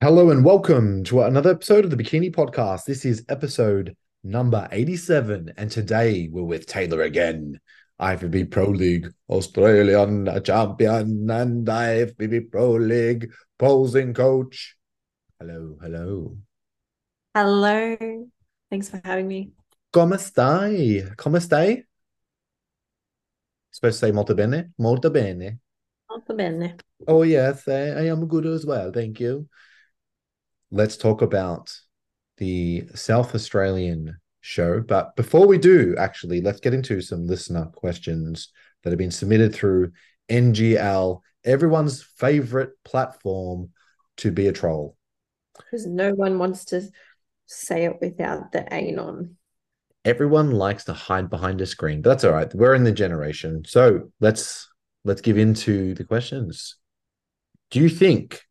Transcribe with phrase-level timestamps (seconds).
[0.00, 2.84] Hello and welcome to another episode of the Bikini Podcast.
[2.84, 7.58] This is episode number 87, and today we're with Taylor again.
[8.00, 14.76] IFBB Pro League Australian champion and IFBB Pro League posing coach.
[15.40, 16.38] Hello, hello.
[17.34, 17.96] Hello.
[18.70, 19.50] Thanks for having me.
[19.92, 21.12] Come stai?
[21.16, 21.82] Come stai?
[23.72, 24.70] Supposed to say molto bene?
[24.78, 25.58] Molto bene.
[26.08, 26.76] Molto bene.
[27.08, 28.92] Oh, yes, I, I am good as well.
[28.92, 29.48] Thank you.
[30.70, 31.72] Let's talk about
[32.38, 34.80] the South Australian show.
[34.80, 38.50] But before we do, actually, let's get into some listener questions
[38.82, 39.92] that have been submitted through
[40.28, 43.70] NGL, everyone's favorite platform
[44.18, 44.96] to be a troll.
[45.56, 46.82] Because no one wants to
[47.46, 49.36] say it without the anon.
[50.04, 52.52] Everyone likes to hide behind a screen, but that's all right.
[52.54, 53.64] We're in the generation.
[53.66, 54.68] So let's
[55.04, 56.76] let's give into the questions.
[57.70, 58.42] Do you think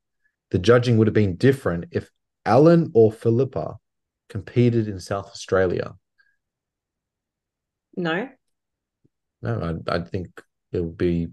[0.52, 2.10] the judging would have been different if
[2.46, 3.78] Alan or Philippa
[4.30, 5.95] competed in South Australia?
[7.98, 8.30] No.
[9.42, 11.28] No, I, I think it would be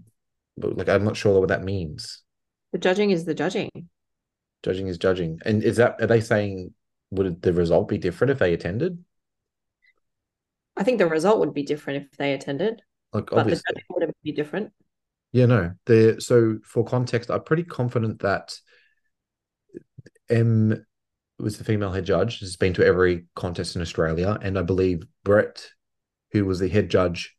[0.57, 2.21] like I'm not sure what that means.
[2.71, 3.69] The judging is the judging.
[4.63, 6.73] Judging is judging, and is that are they saying
[7.11, 9.03] would the result be different if they attended?
[10.77, 12.81] I think the result would be different if they attended,
[13.13, 14.73] Like but the obviously, judging would be different.
[15.31, 15.73] yeah, no.
[15.85, 18.57] The so for context, I'm pretty confident that
[20.29, 20.85] M
[21.39, 22.39] was the female head judge.
[22.39, 25.67] Has been to every contest in Australia, and I believe Brett,
[26.31, 27.35] who was the head judge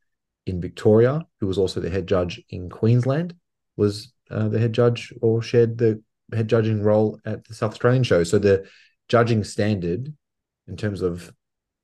[0.47, 3.35] in Victoria, who was also the head judge in Queensland,
[3.77, 8.03] was uh, the head judge or shared the head judging role at the South Australian
[8.03, 8.25] show.
[8.25, 8.67] So the
[9.09, 10.13] judging standard,
[10.69, 11.33] in terms of,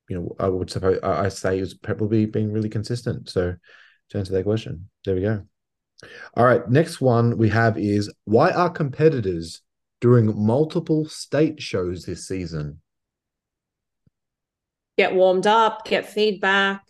[0.08, 3.28] you know, I would suppose I I say is probably being really consistent.
[3.28, 3.54] So
[4.10, 5.44] to answer that question, there we go.
[6.34, 9.62] All right, next one we have is why are competitors
[10.02, 12.82] doing multiple state shows this season?
[14.98, 16.82] Get warmed up, get feedback.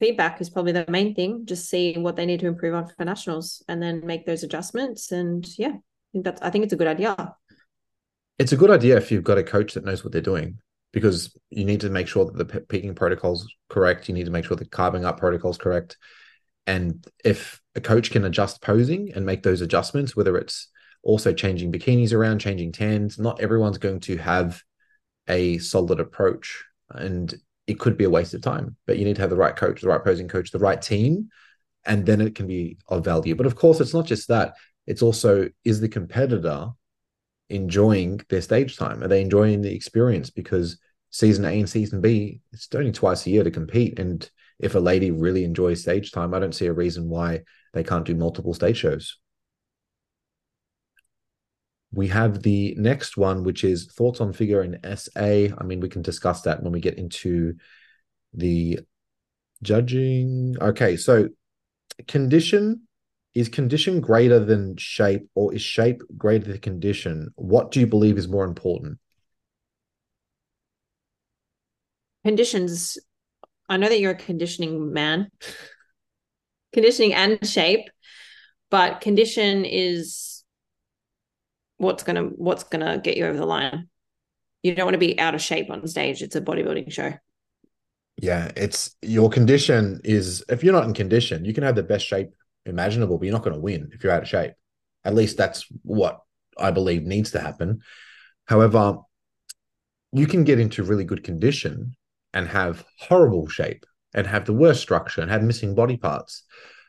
[0.00, 1.46] Feedback is probably the main thing.
[1.46, 5.10] Just see what they need to improve on for nationals and then make those adjustments.
[5.12, 7.34] And yeah, I think that's I think it's a good idea.
[8.38, 10.58] It's a good idea if you've got a coach that knows what they're doing
[10.92, 14.08] because you need to make sure that the peaking protocol's correct.
[14.08, 15.96] You need to make sure the carving up protocol's correct.
[16.66, 20.68] And if a coach can adjust posing and make those adjustments, whether it's
[21.06, 24.60] also changing bikinis around, changing tans, not everyone's going to have
[25.28, 26.64] a solid approach.
[26.90, 27.32] And
[27.68, 29.80] it could be a waste of time, but you need to have the right coach,
[29.80, 31.28] the right posing coach, the right team,
[31.84, 33.36] and then it can be of value.
[33.36, 34.54] But of course, it's not just that.
[34.86, 36.70] It's also is the competitor
[37.48, 39.02] enjoying their stage time?
[39.02, 40.30] Are they enjoying the experience?
[40.30, 40.78] Because
[41.10, 43.98] season A and season B, it's only twice a year to compete.
[44.00, 44.28] And
[44.58, 47.42] if a lady really enjoys stage time, I don't see a reason why
[47.72, 49.18] they can't do multiple stage shows.
[51.96, 55.48] We have the next one, which is thoughts on figure in SA.
[55.56, 57.54] I mean, we can discuss that when we get into
[58.34, 58.80] the
[59.62, 60.56] judging.
[60.60, 61.30] Okay, so
[62.06, 62.82] condition
[63.34, 67.30] is condition greater than shape or is shape greater than condition?
[67.36, 68.98] What do you believe is more important?
[72.26, 72.98] Conditions.
[73.70, 75.30] I know that you're a conditioning man.
[76.74, 77.88] Conditioning and shape,
[78.68, 80.35] but condition is
[81.78, 83.88] what's gonna what's gonna get you over the line.
[84.62, 86.22] You don't want to be out of shape on stage.
[86.22, 87.14] It's a bodybuilding show.
[88.20, 92.06] Yeah, it's your condition is if you're not in condition, you can have the best
[92.06, 92.30] shape
[92.64, 94.52] imaginable, but you're not going to win if you're out of shape.
[95.04, 96.20] At least that's what
[96.58, 97.80] I believe needs to happen.
[98.46, 98.98] However,
[100.12, 101.94] you can get into really good condition
[102.32, 106.42] and have horrible shape and have the worst structure and have missing body parts.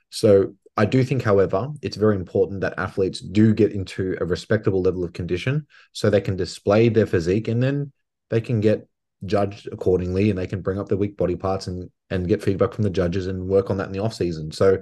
[0.09, 4.81] So I do think, however, it's very important that athletes do get into a respectable
[4.81, 7.91] level of condition so they can display their physique and then
[8.29, 8.87] they can get
[9.25, 12.73] judged accordingly and they can bring up their weak body parts and and get feedback
[12.73, 14.51] from the judges and work on that in the off season.
[14.51, 14.77] So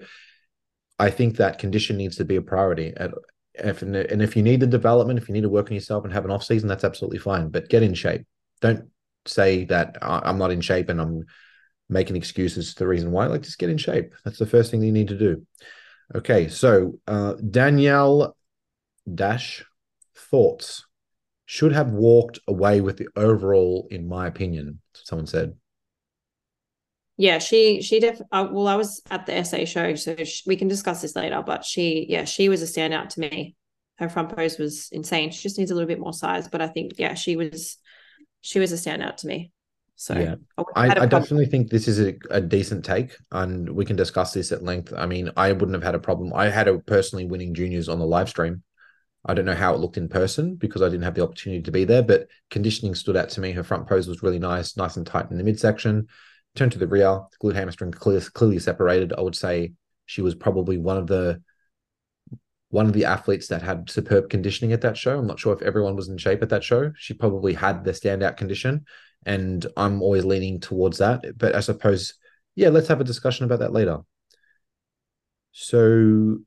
[0.99, 2.93] I think that condition needs to be a priority.
[2.97, 3.11] At,
[3.53, 6.13] if, and if you need the development, if you need to work on yourself and
[6.13, 7.49] have an off season, that's absolutely fine.
[7.49, 8.25] But get in shape.
[8.61, 8.89] Don't
[9.25, 11.25] say that "I- I'm not in shape and I'm
[11.89, 13.27] making excuses to the reason why.
[13.27, 14.13] Like just get in shape.
[14.23, 15.45] That's the first thing you need to do.
[16.13, 18.35] Okay, so uh, Danielle
[19.11, 19.65] Dash
[20.15, 20.85] thoughts
[21.45, 24.81] should have walked away with the overall, in my opinion.
[24.93, 25.55] Someone said.
[27.17, 28.19] Yeah, she she def.
[28.31, 30.15] Uh, well, I was at the SA show, so
[30.45, 31.41] we can discuss this later.
[31.45, 33.55] But she, yeah, she was a standout to me.
[33.97, 35.31] Her front pose was insane.
[35.31, 37.77] She just needs a little bit more size, but I think yeah, she was
[38.41, 39.51] she was a standout to me.
[39.95, 40.35] So Yeah.
[40.57, 43.69] I, I, have had a I definitely think this is a, a decent take, and
[43.69, 44.93] we can discuss this at length.
[44.95, 46.33] I mean, I wouldn't have had a problem.
[46.33, 48.63] I had a personally winning juniors on the live stream.
[49.25, 51.71] I don't know how it looked in person because I didn't have the opportunity to
[51.71, 53.51] be there, but conditioning stood out to me.
[53.53, 56.07] Her front pose was really nice, nice and tight in the midsection.
[56.53, 59.13] Turn to the rear, glute hamstring clear, clearly separated.
[59.13, 59.73] I would say
[60.05, 61.41] she was probably one of the
[62.69, 65.17] one of the athletes that had superb conditioning at that show.
[65.17, 66.91] I'm not sure if everyone was in shape at that show.
[66.97, 68.85] She probably had the standout condition,
[69.25, 71.37] and I'm always leaning towards that.
[71.37, 72.13] But I suppose,
[72.55, 73.99] yeah, let's have a discussion about that later.
[75.51, 76.37] So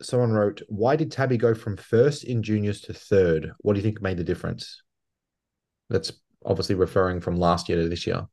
[0.00, 3.52] someone wrote, why did Tabby go from first in juniors to third?
[3.58, 4.82] What do you think made the difference?
[5.88, 6.12] That's
[6.44, 8.26] obviously referring from last year to this year.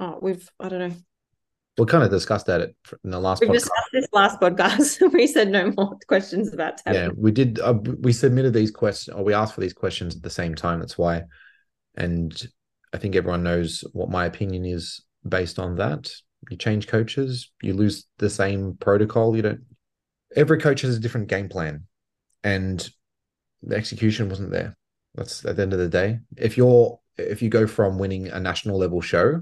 [0.00, 0.96] Oh, we've I don't know.
[1.76, 2.72] We kind of discussed that
[3.02, 3.40] in the last.
[3.40, 3.54] We've podcast.
[3.54, 5.12] discussed this last podcast.
[5.12, 6.98] we said no more questions about Tabby.
[6.98, 7.58] Yeah, we did.
[7.58, 10.78] Uh, we submitted these questions, or we asked for these questions at the same time.
[10.80, 11.22] That's why,
[11.96, 12.34] and
[12.92, 16.10] I think everyone knows what my opinion is based on that
[16.50, 19.36] you change coaches, you lose the same protocol.
[19.36, 19.60] You don't.
[20.36, 21.84] Every coach has a different game plan,
[22.42, 22.88] and
[23.62, 24.76] the execution wasn't there.
[25.14, 26.20] That's at the end of the day.
[26.36, 29.40] If you're if you go from winning a national level show,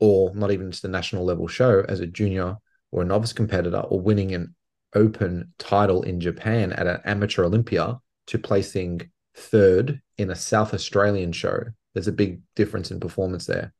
[0.00, 2.56] or not even just a national level show as a junior
[2.90, 4.54] or a novice competitor, or winning an
[4.94, 11.32] open title in Japan at an amateur Olympia to placing third in a South Australian
[11.32, 13.72] show, there's a big difference in performance there.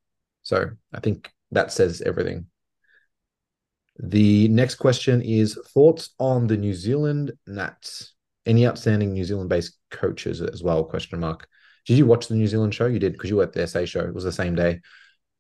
[0.42, 2.46] So I think that says everything.
[3.98, 8.14] The next question is thoughts on the New Zealand Nats.
[8.46, 10.84] Any outstanding New Zealand based coaches as well?
[10.84, 11.46] Question mark.
[11.86, 12.86] Did you watch the New Zealand show?
[12.86, 14.00] You did because you were at the SA show.
[14.00, 14.80] It was the same day.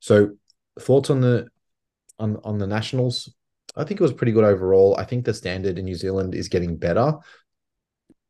[0.00, 0.36] So
[0.78, 1.48] thoughts on the
[2.18, 3.32] on on the Nationals?
[3.76, 4.96] I think it was pretty good overall.
[4.96, 7.14] I think the standard in New Zealand is getting better.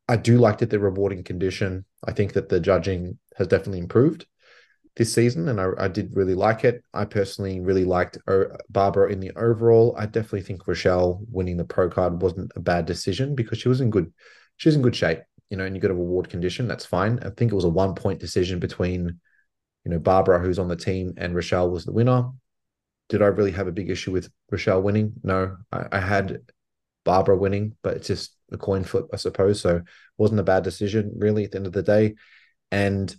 [0.07, 1.85] I do like that they're rewarding condition.
[2.03, 4.25] I think that the judging has definitely improved
[4.95, 6.83] this season, and I, I did really like it.
[6.93, 9.95] I personally really liked uh, Barbara in the overall.
[9.97, 13.81] I definitely think Rochelle winning the pro card wasn't a bad decision because she was
[13.81, 14.13] in good,
[14.57, 15.19] she was in good shape,
[15.49, 16.67] you know, and you got a reward condition.
[16.67, 17.19] That's fine.
[17.23, 19.19] I think it was a one point decision between,
[19.83, 22.29] you know, Barbara, who's on the team, and Rochelle was the winner.
[23.09, 25.13] Did I really have a big issue with Rochelle winning?
[25.23, 26.39] No, I, I had
[27.03, 29.61] Barbara winning, but it's just a coin flip, I suppose.
[29.61, 29.81] So
[30.17, 32.15] wasn't a bad decision, really, at the end of the day.
[32.71, 33.15] And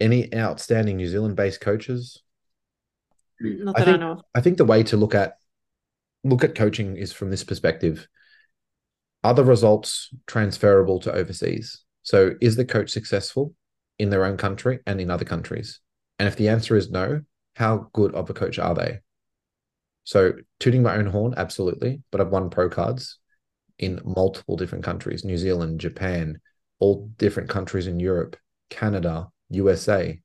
[0.00, 2.22] any outstanding New Zealand based coaches?
[3.40, 4.22] Not that I, think, I know.
[4.34, 5.34] I think the way to look at
[6.24, 8.06] look at coaching is from this perspective.
[9.22, 11.82] Are the results transferable to overseas?
[12.02, 13.54] So is the coach successful
[13.98, 15.80] in their own country and in other countries?
[16.18, 17.22] And if the answer is no,
[17.56, 19.00] how good of a coach are they?
[20.04, 22.02] So tooting my own horn, absolutely.
[22.10, 23.18] But I've won pro cards
[23.80, 26.38] in multiple different countries, New Zealand, Japan,
[26.78, 28.36] all different countries in Europe,
[28.68, 30.20] Canada, USA.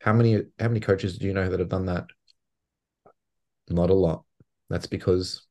[0.00, 2.04] How many how many coaches do you know that have done that?
[3.68, 4.24] Not a lot.
[4.70, 5.46] That's because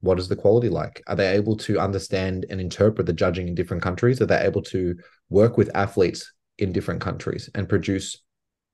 [0.00, 1.02] what is the quality like?
[1.08, 4.20] Are they able to understand and interpret the judging in different countries?
[4.20, 4.96] Are they able to
[5.30, 8.22] work with athletes in different countries and produce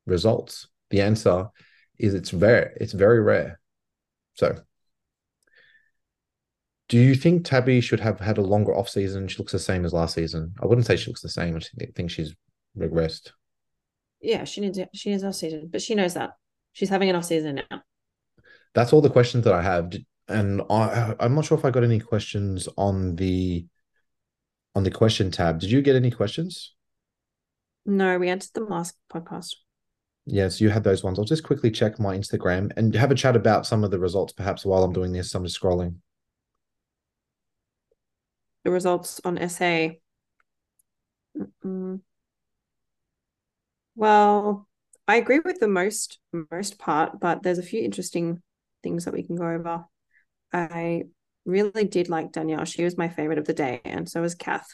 [0.06, 0.68] results?
[0.90, 1.48] The answer
[1.98, 3.60] is it's very it's very rare.
[4.34, 4.58] So
[6.88, 9.28] do you think Tabby should have had a longer off season?
[9.28, 10.54] She looks the same as last season.
[10.62, 11.56] I wouldn't say she looks the same.
[11.56, 12.34] I think she's
[12.76, 13.31] regressed
[14.25, 16.31] yeah, she needs she needs off season, but she knows that
[16.72, 17.82] she's having an off season now.
[18.75, 19.92] That's all the questions that I have,
[20.28, 23.66] and I I'm not sure if I got any questions on the
[24.75, 25.60] on the question tab.
[25.60, 26.74] Did you get any questions?
[27.86, 29.56] No, we answered them last podcast.
[30.26, 31.19] Yes, you had those ones.
[31.19, 34.32] I'll just quickly check my Instagram and have a chat about some of the results,
[34.32, 35.34] perhaps while I'm doing this.
[35.34, 35.96] I'm just scrolling.
[38.64, 39.90] The results on SA.
[41.36, 42.00] Mm-mm.
[43.96, 44.66] Well,
[45.06, 46.18] I agree with the most
[46.50, 48.42] most part, but there's a few interesting
[48.82, 49.84] things that we can go over.
[50.52, 51.04] I
[51.44, 52.64] really did like Danielle.
[52.64, 54.66] She was my favorite of the day, and so was Kath.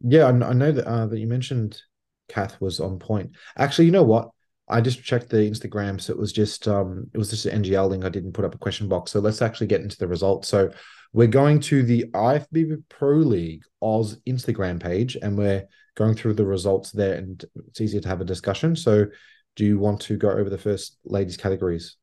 [0.00, 1.80] Yeah, I, know that uh, that you mentioned
[2.28, 3.32] Kath was on point.
[3.56, 4.30] Actually, you know what?
[4.68, 7.88] I just checked the Instagram, so it was just um, it was just an NGL
[7.88, 8.04] link.
[8.04, 10.48] I didn't put up a question box, so let's actually get into the results.
[10.48, 10.70] So
[11.12, 16.46] we're going to the IFBB Pro League Oz Instagram page, and we're going through the
[16.46, 18.74] results there, and it's easier to have a discussion.
[18.74, 19.06] So,
[19.54, 21.96] do you want to go over the first ladies categories?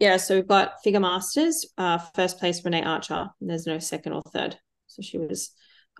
[0.00, 1.66] Yeah, so we've got figure masters.
[1.76, 3.30] Uh, first place Renee Archer.
[3.40, 5.50] There's no second or third, so she was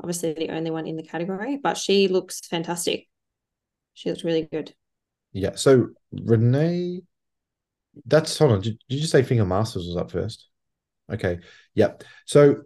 [0.00, 3.06] obviously the only one in the category, but she looks fantastic.
[3.94, 4.74] She looks really good.
[5.32, 5.54] Yeah.
[5.54, 7.02] So Renee,
[8.06, 8.60] that's hold on.
[8.60, 10.47] Did, did you say figure masters was up first?
[11.10, 11.40] Okay.
[11.74, 12.04] Yep.
[12.26, 12.62] So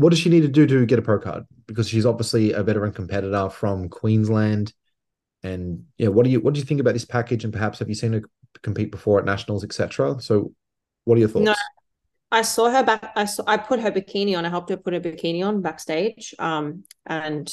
[0.00, 1.44] what does she need to do to get a pro card?
[1.66, 4.72] Because she's obviously a veteran competitor from Queensland.
[5.42, 7.44] And yeah, what do you what do you think about this package?
[7.44, 8.22] And perhaps have you seen her
[8.62, 10.20] compete before at nationals, etc.?
[10.20, 10.54] So,
[11.04, 11.44] what are your thoughts?
[11.44, 11.54] No,
[12.32, 13.12] I saw her back.
[13.14, 14.46] I saw I put her bikini on.
[14.46, 16.34] I helped her put her bikini on backstage.
[16.38, 17.52] Um, and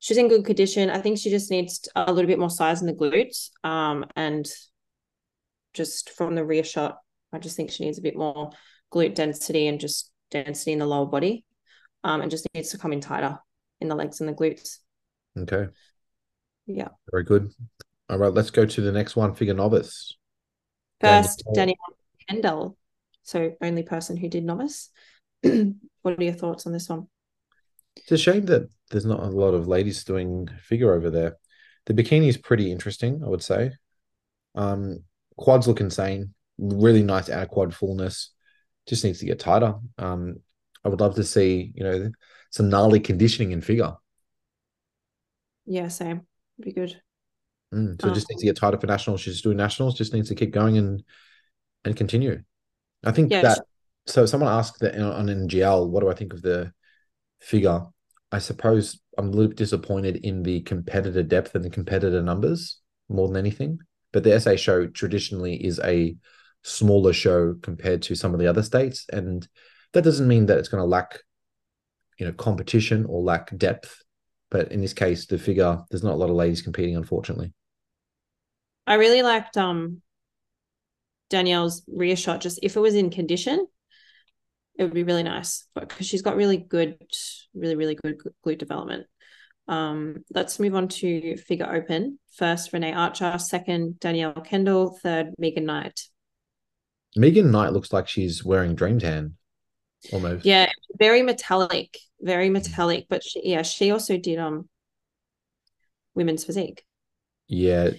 [0.00, 0.90] she's in good condition.
[0.90, 3.50] I think she just needs a little bit more size in the glutes.
[3.62, 4.50] Um, and
[5.72, 6.98] just from the rear shot,
[7.32, 8.50] I just think she needs a bit more
[8.92, 11.44] glute density and just density in the lower body.
[12.02, 13.38] Um, and just needs to come in tighter
[13.80, 14.78] in the legs and the glutes.
[15.36, 15.66] Okay.
[16.66, 16.88] Yeah.
[17.10, 17.50] Very good.
[18.08, 20.16] All right, let's go to the next one, figure novice.
[21.00, 21.76] First, Danielle
[22.28, 22.76] Kendall.
[23.22, 24.90] So only person who did novice.
[25.42, 27.06] what are your thoughts on this one?
[27.96, 31.36] It's a shame that there's not a lot of ladies doing figure over there.
[31.86, 33.72] The bikini is pretty interesting, I would say.
[34.54, 35.04] Um,
[35.36, 36.34] quads look insane.
[36.60, 38.30] Really nice outer quad fullness.
[38.86, 39.74] Just needs to get tighter.
[39.98, 40.36] Um,
[40.84, 42.10] I would love to see, you know,
[42.50, 43.94] some gnarly conditioning in figure.
[45.66, 46.22] Yeah, same.
[46.60, 47.00] Be good.
[47.72, 49.20] Mm, so um, just needs to get tighter for nationals.
[49.20, 49.96] She's doing nationals.
[49.96, 51.02] Just needs to keep going and
[51.84, 52.42] and continue.
[53.04, 53.60] I think yeah, that.
[54.06, 56.72] So someone asked that on NGL, what do I think of the
[57.40, 57.82] figure?
[58.32, 62.80] I suppose I'm a little bit disappointed in the competitor depth and the competitor numbers
[63.08, 63.78] more than anything.
[64.12, 66.16] But the SA show traditionally is a
[66.62, 69.46] smaller show compared to some of the other states, and
[69.92, 71.20] that doesn't mean that it's going to lack,
[72.18, 74.02] you know, competition or lack depth.
[74.50, 77.52] But in this case, the figure there's not a lot of ladies competing, unfortunately.
[78.86, 80.02] I really liked um
[81.28, 82.40] Danielle's rear shot.
[82.40, 83.66] Just if it was in condition,
[84.76, 85.66] it would be really nice.
[85.74, 86.98] Because she's got really good,
[87.54, 89.06] really really good glute development.
[89.68, 92.18] Um, let's move on to figure open.
[92.34, 93.38] First, Renee Archer.
[93.38, 94.98] Second, Danielle Kendall.
[95.00, 96.00] Third, Megan Knight.
[97.16, 99.34] Megan Knight looks like she's wearing dream tan,
[100.12, 100.44] almost.
[100.44, 103.06] Yeah, very metallic, very metallic.
[103.08, 104.68] But she, yeah, she also did um
[106.14, 106.84] women's physique.
[107.48, 107.90] Yeah,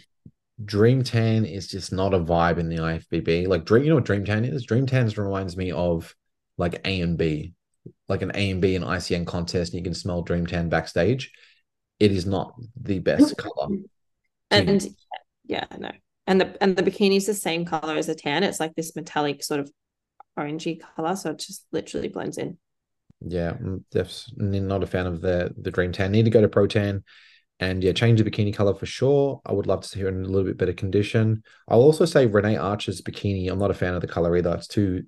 [0.64, 3.48] Dream Tan is just not a vibe in the IFBB.
[3.48, 4.66] Like Dream, you know what Dream Tan is?
[4.66, 6.16] Dream Tan reminds me of
[6.58, 7.54] like ANB,
[8.08, 9.74] like an ANB and ICN contest.
[9.74, 11.32] And you can smell Dream Tan backstage.
[12.00, 13.70] It is not the best color.
[14.50, 14.88] And
[15.46, 15.92] yeah, no.
[16.28, 18.44] And the and the bikini is the same color as the tan.
[18.44, 19.72] It's like this metallic sort of
[20.38, 22.58] orangey color, so it just literally blends in.
[23.22, 26.12] Yeah, I'm definitely not a fan of the the Dream Tan.
[26.12, 27.04] Need to go to Pro Tan
[27.60, 29.40] and yeah, change the bikini color for sure.
[29.46, 31.44] I would love to see her in a little bit better condition.
[31.68, 33.50] I'll also say Renee Archer's bikini.
[33.52, 34.56] I'm not a fan of the color either.
[34.56, 35.04] It's too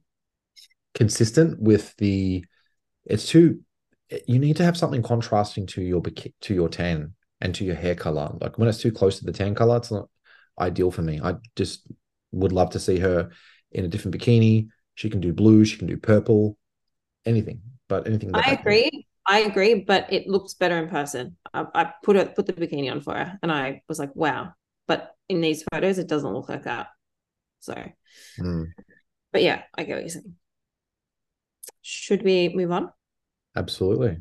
[0.94, 2.46] consistent with the.
[3.06, 3.62] It's too.
[4.28, 7.96] You need to have something contrasting to your to your tan and to your hair
[7.96, 8.32] color.
[8.40, 10.08] Like when it's too close to the tan color, it's not
[10.60, 11.20] ideal for me.
[11.24, 11.88] I just
[12.32, 13.32] would love to see her
[13.72, 14.70] in a different bikini.
[14.96, 15.66] She can do blue.
[15.66, 16.58] She can do purple.
[17.26, 18.32] Anything, but anything.
[18.34, 19.08] I agree.
[19.26, 21.38] I agree, but it looks better in person.
[21.54, 24.54] I, I put it put the bikini on for her, and I was like, wow.
[24.88, 26.88] But in these photos, it doesn't look like that.
[27.62, 27.74] So,
[28.38, 28.66] mm.
[29.32, 30.36] but yeah, I get what you're saying.
[31.82, 32.92] Should we move on?
[33.56, 34.18] Absolutely.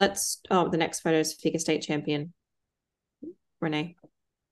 [0.00, 0.40] Let's.
[0.50, 2.32] Oh, the next photo is figure state champion
[3.60, 3.96] Renee.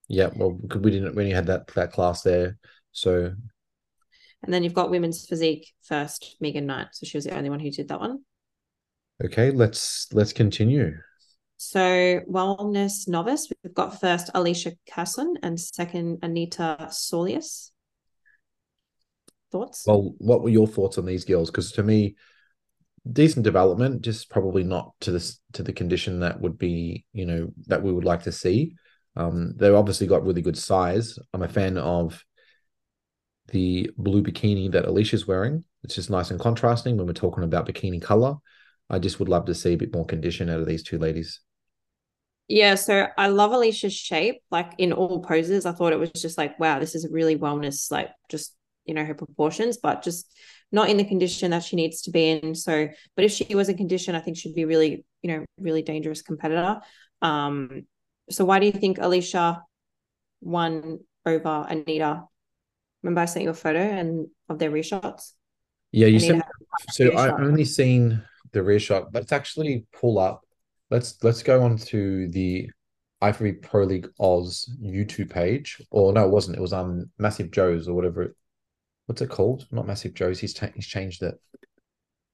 [0.09, 2.59] Yeah, well, we didn't when you had that that class there,
[2.93, 3.33] so.
[4.43, 6.89] And then you've got women's physique first, Megan Knight.
[6.93, 8.21] So she was the only one who did that one.
[9.23, 10.97] Okay, let's let's continue.
[11.57, 17.73] So wellness novice, we've got first Alicia Casson and second Anita Saulius.
[19.51, 19.85] Thoughts?
[19.87, 21.51] Well, what were your thoughts on these girls?
[21.51, 22.15] Because to me,
[23.11, 27.53] decent development, just probably not to this to the condition that would be, you know,
[27.67, 28.77] that we would like to see.
[29.19, 31.19] Um, they've obviously got really good size.
[31.35, 32.25] I'm a fan of
[33.49, 35.65] the blue bikini that Alicia's wearing.
[35.83, 38.37] It's just nice and contrasting when we're talking about bikini color.
[38.89, 41.41] I just would love to see a bit more condition out of these two ladies.
[42.47, 45.67] Yeah, so I love Alicia's shape, like in all poses.
[45.67, 48.55] I thought it was just like, wow, this is a really wellness, like just,
[48.87, 50.33] you know, her proportions, but just
[50.73, 52.55] not in the condition that she needs to be in.
[52.55, 55.83] So, but if she was in condition, I think she'd be really, you know, really
[55.83, 56.81] dangerous competitor.
[57.21, 57.83] Um,
[58.31, 59.63] so why do you think Alicia
[60.41, 62.25] won over Anita?
[63.03, 65.33] Remember I sent you a photo and of their reshots?
[65.93, 66.45] Yeah, you Anita sent
[66.91, 69.09] so I've only seen the rear shot.
[69.13, 70.43] Let's actually pull up.
[70.91, 72.71] Let's let's go on to the
[73.23, 75.83] IFBB Pro League Oz YouTube page.
[75.91, 76.57] Or no, it wasn't.
[76.57, 78.23] It was um Massive Joe's or whatever.
[78.23, 78.37] It,
[79.07, 79.67] what's it called?
[79.71, 80.39] Not Massive Joe's.
[80.39, 81.35] He's ta- he's changed it.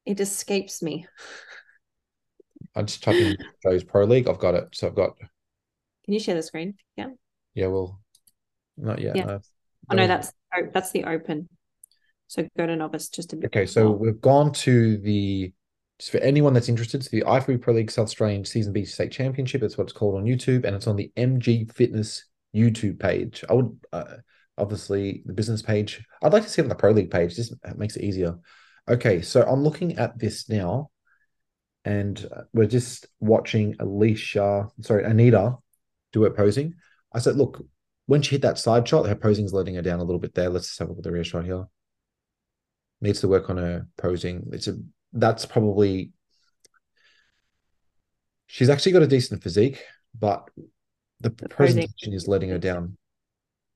[0.04, 1.06] It escapes me.
[2.76, 4.28] I just type in Joe's Pro League.
[4.28, 4.68] I've got it.
[4.72, 5.16] So I've got.
[6.04, 6.74] Can you share the screen?
[6.96, 7.08] Yeah.
[7.54, 7.68] Yeah.
[7.68, 8.00] Well,
[8.76, 9.16] not yet.
[9.16, 9.24] Yeah.
[9.24, 9.40] No.
[9.90, 10.32] Oh no, that's
[10.72, 11.48] that's the open.
[12.26, 13.46] So go to novice just a bit.
[13.46, 13.96] Okay, so more.
[13.96, 15.52] we've gone to the
[15.98, 19.12] just for anyone that's interested, it's the IFBB Pro League South Australian Season B State
[19.12, 19.60] Championship.
[19.60, 23.44] That's what it's called on YouTube, and it's on the MG Fitness YouTube page.
[23.48, 24.16] I would uh,
[24.58, 26.04] obviously the business page.
[26.22, 27.36] I'd like to see it on the Pro League page.
[27.36, 28.36] This makes it easier.
[28.88, 30.90] Okay, so I'm looking at this now,
[31.84, 35.56] and uh, we're just watching Alicia, sorry, Anita,
[36.14, 36.74] do her posing.
[37.12, 37.62] I said, look,
[38.06, 40.48] when she hit that side shot, her posing's letting her down a little bit there.
[40.48, 41.66] Let's just have a look at the rear shot here.
[43.00, 44.48] Needs to work on her posing.
[44.52, 44.76] It's a
[45.12, 46.12] that's probably
[48.46, 49.82] she's actually got a decent physique,
[50.18, 50.48] but
[51.20, 52.96] the, the presentation is letting her down.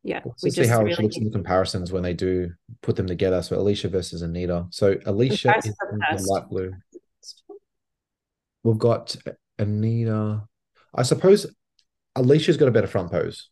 [0.03, 2.53] Yeah, we see how really she looks in the comparisons when they do
[2.83, 3.43] put them together.
[3.43, 4.67] So Alicia versus Anita.
[4.71, 6.73] So Alicia is in light blue.
[8.63, 9.17] We've got
[9.59, 10.43] Anita.
[10.95, 11.47] I suppose
[12.19, 13.49] Alicia's got a better front pose.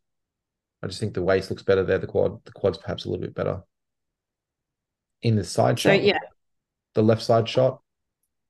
[0.83, 1.99] I just think the waist looks better there.
[1.99, 3.63] The quad, the quad's perhaps a little bit better.
[5.23, 6.19] In the side so, shot, yeah,
[6.95, 7.81] the left side shot,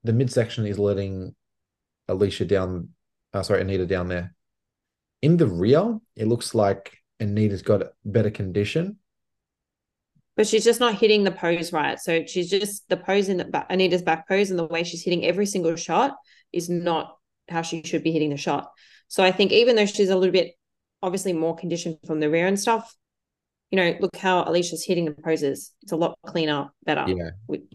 [0.05, 1.35] the midsection is letting
[2.09, 2.91] Alicia down.
[3.33, 4.35] Uh, sorry, Anita down there.
[5.23, 8.97] In the rear, it looks like Anita's got better condition.
[10.37, 11.99] But she's just not hitting the pose right.
[11.99, 15.03] So she's just the pose in the back, Anita's back pose and the way she's
[15.03, 16.17] hitting every single shot
[16.53, 17.17] is not
[17.49, 18.71] how she should be hitting the shot.
[19.09, 20.55] So I think even though she's a little bit
[21.03, 22.95] obviously more conditioned from the rear and stuff,
[23.71, 25.73] you know, look how Alicia's hitting the poses.
[25.83, 27.05] It's a lot cleaner, better.
[27.09, 27.31] Yeah.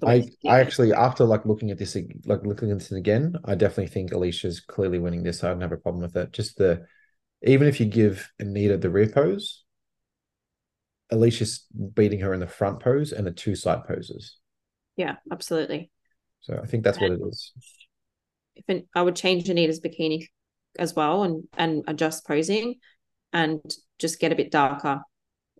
[0.05, 3.87] I, I actually, after like looking at this, like looking at this again, I definitely
[3.87, 5.43] think Alicia's clearly winning this.
[5.43, 6.31] I don't have a problem with it.
[6.31, 6.85] Just the,
[7.43, 9.63] even if you give Anita the rear pose,
[11.09, 14.37] Alicia's beating her in the front pose and the two side poses.
[14.95, 15.91] Yeah, absolutely.
[16.39, 17.51] So I think that's and what it is.
[18.55, 20.27] If an, I would change Anita's bikini
[20.79, 22.75] as well and and adjust posing
[23.33, 23.61] and
[23.99, 25.01] just get a bit darker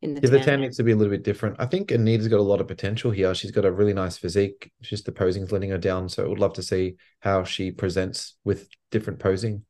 [0.02, 0.40] in the yeah, tan.
[0.40, 1.56] the tan needs to be a little bit different.
[1.60, 3.34] I think Anita's got a lot of potential here.
[3.36, 4.72] She's got a really nice physique.
[4.80, 6.10] It's just the posing's letting her down.
[6.10, 9.64] So I would love to see how she presents with different posing.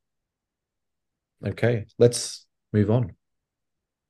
[1.46, 3.16] Okay, let's move on.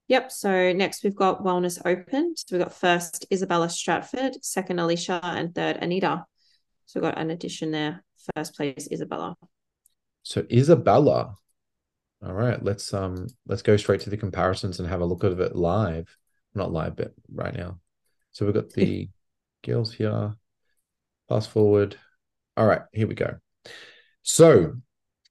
[0.10, 0.32] Yep.
[0.32, 2.36] So next we've got Wellness Open.
[2.36, 6.26] So we've got first Isabella Stratford, second Alicia, and third Anita.
[6.86, 8.04] So we've got an addition there.
[8.36, 9.36] First place Isabella.
[10.24, 11.36] So Isabella.
[12.24, 15.32] All right, let's um let's go straight to the comparisons and have a look at
[15.32, 16.16] it live.
[16.54, 17.80] Not live, but right now.
[18.32, 19.10] So we've got the
[19.66, 20.36] girls here.
[21.30, 21.96] Fast forward.
[22.58, 23.38] All right, here we go.
[24.22, 24.74] So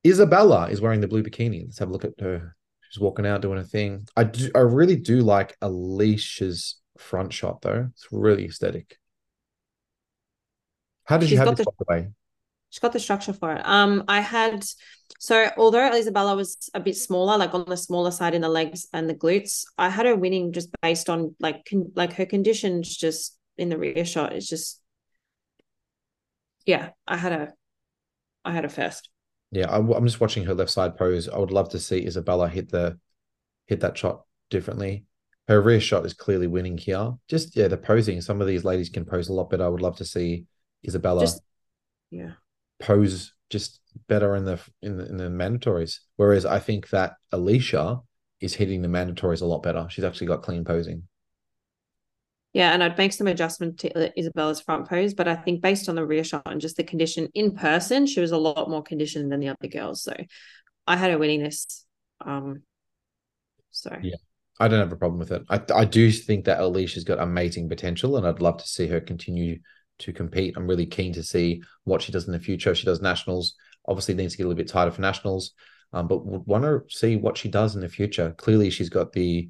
[0.04, 1.64] Isabella is wearing the blue bikini.
[1.64, 2.56] Let's have a look at her.
[2.88, 4.08] She's walking out doing a thing.
[4.16, 7.88] I do I really do like Alicia's front shot though.
[7.92, 8.98] It's really aesthetic.
[11.04, 12.08] How did She's you have this the, by the way?
[12.70, 13.62] She's got the structure for it.
[13.66, 14.64] Um, I had
[15.18, 18.87] so although Isabella was a bit smaller, like on the smaller side in the legs
[18.92, 22.96] and the glutes, I had her winning just based on like con- like her conditions
[22.96, 24.33] just in the rear shot.
[24.33, 24.80] It's just
[26.64, 27.52] yeah, I had a
[28.44, 29.09] I had a first.
[29.50, 31.28] Yeah, I'm just watching her left side pose.
[31.28, 32.98] I would love to see Isabella hit the
[33.66, 35.06] hit that shot differently.
[35.48, 37.14] Her rear shot is clearly winning here.
[37.28, 38.20] Just yeah, the posing.
[38.20, 39.64] Some of these ladies can pose a lot better.
[39.64, 40.44] I would love to see
[40.87, 41.22] Isabella.
[41.22, 41.42] Just,
[42.11, 42.35] yeah
[42.80, 45.98] pose just better in the in the, in the mandatories.
[46.16, 48.00] Whereas I think that Alicia
[48.40, 49.86] is hitting the mandatories a lot better.
[49.90, 51.04] She's actually got clean posing.
[52.52, 55.94] Yeah, and I'd make some adjustment to Isabella's front pose, but I think based on
[55.94, 59.30] the rear shot and just the condition in person, she was a lot more conditioned
[59.30, 60.02] than the other girls.
[60.02, 60.16] So
[60.86, 61.84] I had her winning this.
[62.24, 62.62] Um,
[63.70, 64.16] so yeah,
[64.58, 65.42] I don't have a problem with it.
[65.48, 69.00] I I do think that Alicia's got amazing potential, and I'd love to see her
[69.00, 69.60] continue
[70.00, 70.54] to compete.
[70.56, 72.74] I'm really keen to see what she does in the future.
[72.74, 73.54] She does nationals.
[73.86, 75.52] Obviously, needs to get a little bit tighter for nationals,
[75.92, 78.34] um, but would want to see what she does in the future.
[78.36, 79.48] Clearly, she's got the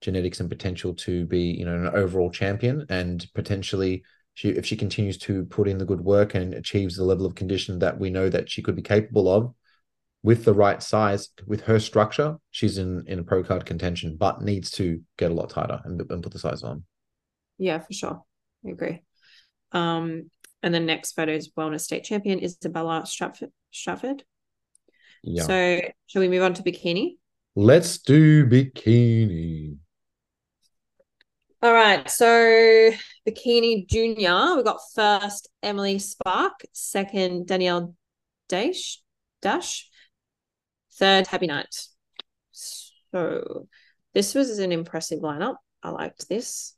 [0.00, 4.76] genetics and potential to be, you know, an overall champion, and potentially, she if she
[4.76, 8.10] continues to put in the good work and achieves the level of condition that we
[8.10, 9.54] know that she could be capable of,
[10.22, 14.40] with the right size, with her structure, she's in in a pro card contention, but
[14.40, 16.84] needs to get a lot tighter and, and put the size on.
[17.58, 18.22] Yeah, for sure.
[18.64, 19.02] I agree.
[19.72, 20.30] Um,
[20.62, 23.50] and the next photo is wellness state champion Isabella Stratford.
[23.70, 24.24] Stratford.
[25.22, 25.44] Yeah.
[25.44, 27.16] So, shall we move on to bikini?
[27.54, 29.76] Let's do bikini.
[31.62, 32.08] All right.
[32.10, 32.90] So,
[33.28, 37.94] bikini junior, we got first Emily Spark, second Danielle
[38.48, 39.00] Dash,
[39.40, 39.88] Dash,
[40.94, 41.86] third Tabby Night.
[42.50, 43.68] So,
[44.12, 45.56] this was an impressive lineup.
[45.82, 46.74] I liked this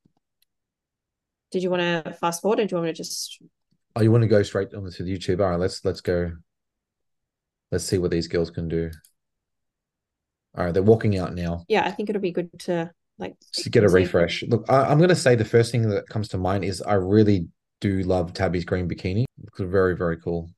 [1.54, 3.40] did you want to fast forward or do you want me to just
[3.94, 6.32] oh you want to go straight on to the youtube all right let's let's go.
[7.70, 8.90] Let's see what these girls can do.
[10.56, 11.64] All right they're walking out now.
[11.68, 14.42] Yeah i think it'll be good to like to get a refresh.
[14.48, 16.94] Look I, am going to say the first thing that comes to mind is i
[16.94, 17.46] really
[17.80, 19.26] do love tabby's green bikini.
[19.44, 20.50] It's very very cool.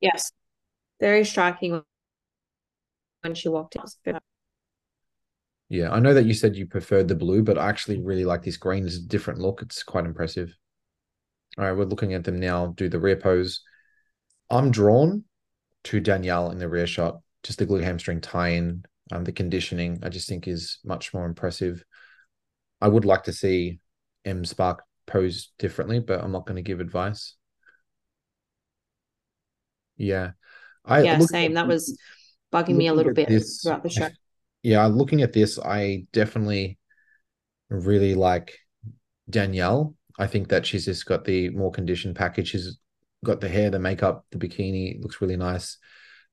[0.00, 0.30] Yes.
[1.00, 1.82] Very striking
[3.22, 3.82] when she walked in
[5.68, 8.42] yeah, I know that you said you preferred the blue, but I actually really like
[8.42, 8.86] this green.
[8.86, 9.60] It's a different look.
[9.60, 10.56] It's quite impressive.
[11.58, 12.68] All right, we're looking at them now.
[12.68, 13.60] Do the rear pose.
[14.48, 15.24] I'm drawn
[15.84, 17.20] to Danielle in the rear shot.
[17.42, 19.98] Just the glute hamstring tie in, um, the conditioning.
[20.02, 21.84] I just think is much more impressive.
[22.80, 23.80] I would like to see
[24.24, 27.34] Em Spark pose differently, but I'm not going to give advice.
[29.96, 30.32] Yeah,
[30.84, 31.52] I yeah, same.
[31.52, 31.98] At, that was
[32.52, 34.08] bugging me a little bit this, throughout the show.
[34.68, 36.78] Yeah, looking at this, I definitely
[37.70, 38.58] really like
[39.30, 42.48] Danielle I think that she's just got the more conditioned package.
[42.48, 42.76] She's
[43.24, 45.78] got the hair, the makeup, the bikini looks really nice.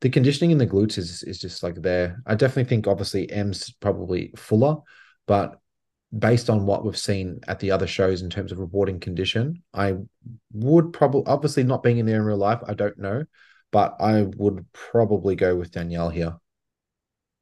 [0.01, 2.21] The conditioning in the glutes is is just like there.
[2.25, 4.77] I definitely think obviously Em's probably fuller,
[5.27, 5.59] but
[6.17, 9.95] based on what we've seen at the other shows in terms of rewarding condition, I
[10.51, 13.25] would probably obviously not being in there in real life, I don't know,
[13.71, 16.35] but I would probably go with Danielle here.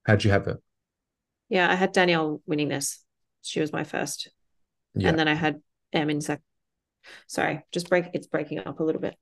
[0.05, 0.57] How'd you have it?
[1.49, 3.03] Yeah, I had Danielle winning this.
[3.41, 4.29] She was my first.
[4.95, 5.09] Yeah.
[5.09, 6.43] And then I had Em in second.
[7.27, 8.05] Sorry, just break.
[8.13, 9.15] It's breaking up a little bit.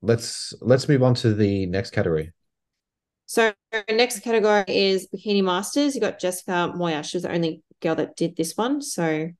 [0.00, 2.32] Let's let's move on to the next category.
[3.26, 3.52] So
[3.90, 5.94] next category is bikini masters.
[5.94, 7.02] You got Jessica Moya.
[7.02, 8.82] She was the only girl that did this one.
[8.82, 9.30] So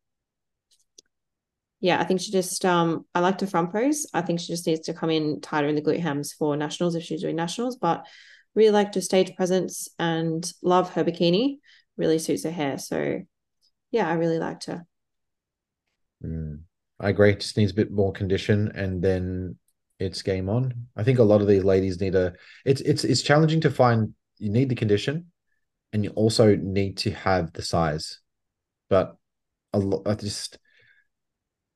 [1.81, 4.07] yeah, I think she just um I liked her front pose.
[4.14, 6.95] I think she just needs to come in tighter in the glute hams for nationals
[6.95, 8.07] if she's doing nationals, but
[8.55, 11.59] really liked her stage presence and love her bikini.
[11.97, 12.79] Really suits her hair.
[12.79, 13.23] So
[13.91, 14.85] yeah, I really liked her.
[16.25, 16.61] Mm,
[16.99, 17.35] I agree.
[17.35, 19.57] Just needs a bit more condition, and then
[19.99, 20.87] it's game on.
[20.97, 22.35] I think a lot of these ladies need a.
[22.65, 24.15] It's it's it's challenging to find.
[24.38, 25.27] You need the condition,
[25.93, 28.21] and you also need to have the size.
[28.88, 29.17] But
[29.73, 30.03] a lot.
[30.07, 30.59] I just.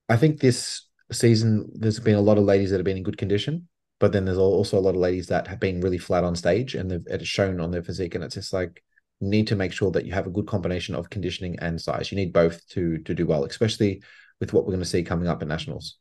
[0.09, 3.19] I think this season there's been a lot of ladies that have been in good
[3.19, 6.37] condition, but then there's also a lot of ladies that have been really flat on
[6.37, 8.83] stage and they've it's shown on their physique, and it's just like
[9.21, 12.13] need to make sure that you have a good combination of conditioning and size.
[12.13, 14.03] You need both to to do well, especially
[14.41, 15.99] with what we're going to see coming up at nationals?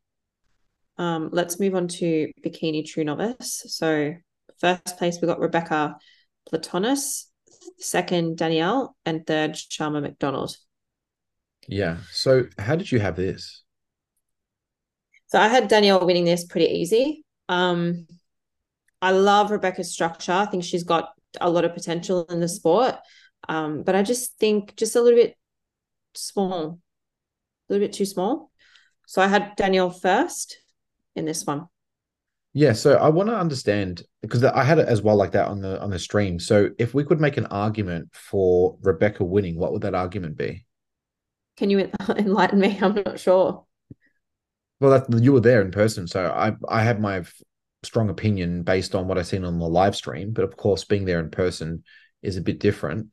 [0.97, 3.63] Um, let's move on to bikini true novice.
[3.67, 4.13] So
[4.59, 5.95] first place we got Rebecca
[6.49, 7.25] Platonis,
[7.79, 10.57] second Danielle, and third Sharma McDonald.
[11.67, 11.97] Yeah.
[12.11, 13.63] So how did you have this?
[15.27, 17.24] So I had Danielle winning this pretty easy.
[17.49, 18.07] Um,
[19.01, 20.31] I love Rebecca's structure.
[20.31, 22.95] I think she's got a lot of potential in the sport.
[23.47, 25.35] Um, but I just think just a little bit
[26.15, 26.79] small
[27.69, 28.51] a little bit too small.
[29.07, 30.59] So I had Danielle first
[31.15, 31.67] in this one.
[32.53, 35.59] Yeah, so I want to understand because I had it as well like that on
[35.59, 36.39] the on the stream.
[36.39, 40.65] So if we could make an argument for Rebecca winning, what would that argument be?
[41.57, 42.79] Can you enlighten me?
[42.81, 43.65] I'm not sure.
[44.79, 47.23] Well, that, you were there in person, so I I have my
[47.83, 50.31] strong opinion based on what I've seen on the live stream.
[50.31, 51.83] But of course, being there in person
[52.21, 53.07] is a bit different.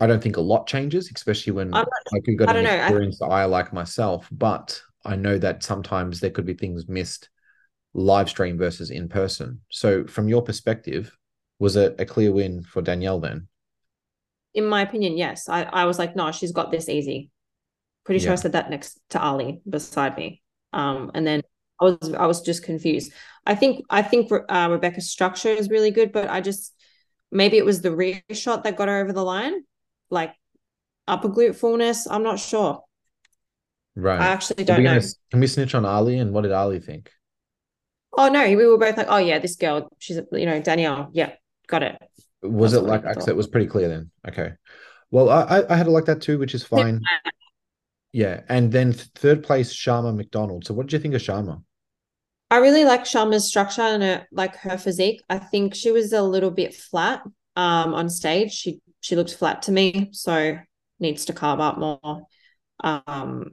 [0.00, 3.42] I don't think a lot changes, especially when not, like you've got an experienced I,
[3.42, 4.28] eye like myself.
[4.32, 7.28] But I know that sometimes there could be things missed
[7.92, 9.60] live stream versus in person.
[9.70, 11.16] So, from your perspective,
[11.60, 13.48] was it a clear win for Danielle then?
[14.54, 15.48] In my opinion, yes.
[15.48, 17.30] I, I was like, no, she's got this easy.
[18.04, 18.34] Pretty sure yeah.
[18.34, 20.42] I said that next to Ali beside me.
[20.74, 21.42] Um, and then
[21.80, 23.12] I was I was just confused.
[23.46, 26.74] I think I think uh, Rebecca's structure is really good, but I just
[27.30, 29.62] maybe it was the rear shot that got her over the line
[30.10, 30.34] like
[31.06, 32.06] upper glute fullness.
[32.06, 32.82] I'm not sure.
[33.96, 34.20] Right.
[34.20, 35.00] I actually don't know.
[35.30, 37.10] can we snitch on Ali and what did Ali think?
[38.16, 41.10] Oh no, we were both like, oh yeah, this girl, she's you know Danielle.
[41.12, 41.32] Yeah,
[41.66, 41.98] got it.
[42.42, 44.10] Was That's it like actually it was pretty clear then?
[44.26, 44.52] Okay.
[45.10, 47.00] Well, I I had it like that too, which is fine.
[48.14, 50.64] Yeah, and then third place Sharma McDonald.
[50.64, 51.60] So what did you think of Sharma?
[52.48, 55.20] I really like Sharma's structure and her, like her physique.
[55.28, 57.22] I think she was a little bit flat
[57.56, 58.52] um on stage.
[58.52, 60.56] She she looked flat to me, so
[61.00, 62.22] needs to carve up more.
[62.84, 63.50] Um,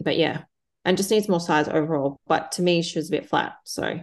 [0.00, 0.42] but yeah,
[0.84, 2.18] and just needs more size overall.
[2.26, 4.00] But to me, she was a bit flat, so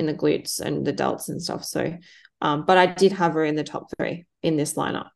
[0.00, 1.64] in the glutes and the delts and stuff.
[1.64, 1.96] So,
[2.40, 5.10] um, but I did have her in the top three in this lineup.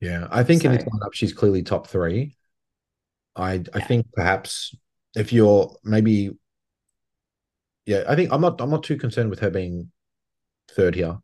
[0.00, 2.34] Yeah, I think so, in this lineup, she's clearly top three.
[3.36, 4.74] I I think perhaps
[5.14, 6.30] if you're maybe,
[7.86, 9.90] yeah, I think I'm not I'm not too concerned with her being
[10.74, 11.18] third here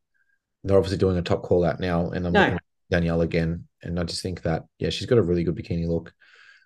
[0.64, 2.40] they're obviously doing a top call out now, and I'm no.
[2.40, 5.57] looking at Danielle again, and I just think that yeah, she's got a really good
[5.57, 6.12] bikini look.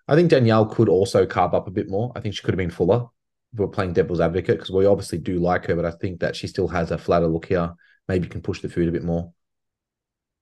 [0.09, 2.12] I think Danielle could also carve up a bit more.
[2.16, 3.07] I think she could have been fuller.
[3.52, 6.35] If we're playing devil's advocate because we obviously do like her, but I think that
[6.35, 7.72] she still has a flatter look here.
[8.09, 9.33] Maybe can push the food a bit more.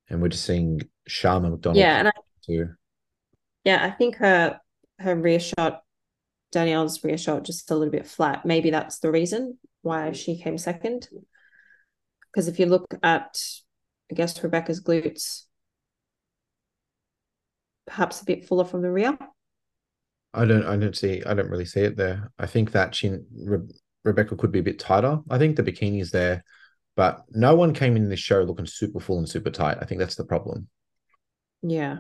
[0.08, 1.76] And we're just seeing Sharma McDonald.
[1.76, 2.12] Yeah, and I,
[2.46, 2.70] too.
[3.64, 4.58] Yeah, I think her
[5.00, 5.82] her rear shot,
[6.52, 8.44] Danielle's rear shot, just a little bit flat.
[8.44, 10.14] Maybe that's the reason why mm.
[10.14, 11.08] she came second.
[12.32, 13.42] Because if you look at,
[14.10, 15.44] I guess, Rebecca's glutes,
[17.86, 19.18] perhaps a bit fuller from the rear.
[20.32, 22.30] I don't I don't see I don't really see it there.
[22.38, 23.66] I think that she Re-
[24.04, 25.18] Rebecca could be a bit tighter.
[25.28, 26.44] I think the bikini is there,
[26.94, 29.78] but no one came in this show looking super full and super tight.
[29.80, 30.68] I think that's the problem.
[31.62, 31.98] Yeah.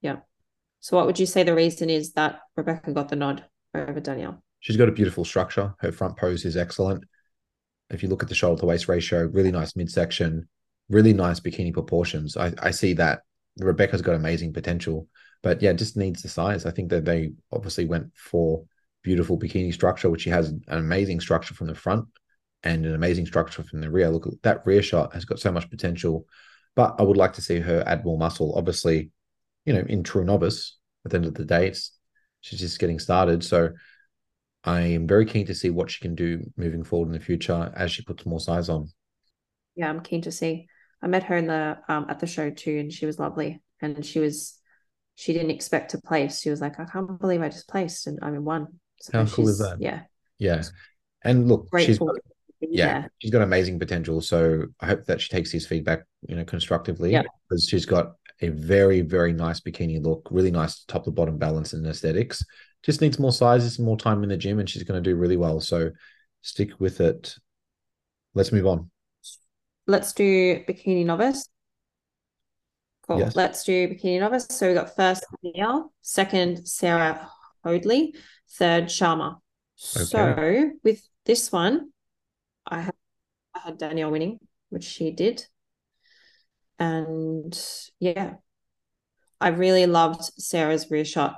[0.00, 0.20] Yeah.
[0.84, 3.42] So what would you say the reason is that Rebecca got the nod
[3.74, 4.42] over Danielle?
[4.60, 5.74] She's got a beautiful structure.
[5.78, 7.04] Her front pose is excellent.
[7.88, 10.46] If you look at the shoulder to waist ratio, really nice midsection,
[10.90, 12.36] really nice bikini proportions.
[12.36, 13.20] I, I see that
[13.56, 15.08] Rebecca's got amazing potential,
[15.42, 16.66] but yeah, just needs the size.
[16.66, 18.66] I think that they obviously went for
[19.02, 22.04] beautiful bikini structure, which she has an amazing structure from the front
[22.62, 24.10] and an amazing structure from the rear.
[24.10, 26.26] Look, that rear shot has got so much potential,
[26.76, 28.52] but I would like to see her add more muscle.
[28.54, 29.12] Obviously,
[29.64, 31.92] you know, in true novice, at the end of the day, it's
[32.40, 33.44] she's just getting started.
[33.44, 33.70] So
[34.64, 37.72] I am very keen to see what she can do moving forward in the future
[37.76, 38.88] as she puts more size on.
[39.76, 40.68] Yeah, I'm keen to see.
[41.02, 43.62] I met her in the um at the show too, and she was lovely.
[43.80, 44.58] And she was
[45.16, 46.40] she didn't expect to place.
[46.40, 48.66] She was like, I can't believe I just placed and I'm in one.
[49.00, 49.76] So How cool is that?
[49.80, 50.02] Yeah.
[50.38, 50.62] Yeah.
[51.22, 52.16] And look, she's got,
[52.60, 53.12] yeah, there.
[53.18, 54.20] she's got amazing potential.
[54.20, 57.22] So I hope that she takes his feedback, you know, constructively Yeah.
[57.48, 61.72] because she's got a very, very nice bikini look, really nice top to bottom balance
[61.72, 62.44] and aesthetics.
[62.82, 65.16] Just needs more sizes and more time in the gym, and she's going to do
[65.16, 65.60] really well.
[65.60, 65.90] So
[66.42, 67.34] stick with it.
[68.34, 68.90] Let's move on.
[69.86, 71.48] Let's do bikini novice.
[73.06, 73.20] Cool.
[73.20, 73.36] Yes.
[73.36, 74.46] Let's do bikini novice.
[74.50, 77.30] So we got first Danielle, second Sarah
[77.62, 78.14] Hoadley,
[78.50, 79.36] third Sharma.
[79.96, 80.04] Okay.
[80.04, 81.90] So with this one,
[82.66, 82.94] I had,
[83.54, 84.38] I had Danielle winning,
[84.70, 85.46] which she did.
[86.78, 87.58] And
[88.00, 88.34] yeah,
[89.40, 91.36] I really loved Sarah's rear shot.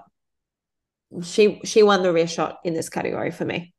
[1.22, 3.72] She she won the rear shot in this category for me.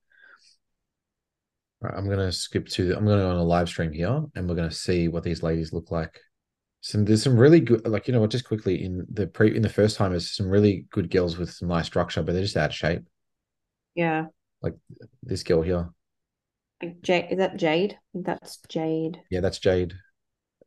[1.79, 4.23] Right, I'm going to skip to, I'm going to go on a live stream here
[4.35, 6.19] and we're going to see what these ladies look like.
[6.81, 9.61] Some, there's some really good, like, you know what, just quickly in the pre, in
[9.61, 12.57] the first time, there's some really good girls with some nice structure, but they're just
[12.57, 13.03] out of shape.
[13.93, 14.25] Yeah.
[14.63, 14.73] Like
[15.21, 15.89] this girl here.
[16.81, 17.97] Like Jade, is that Jade?
[18.15, 19.21] That's Jade.
[19.29, 19.93] Yeah, that's Jade.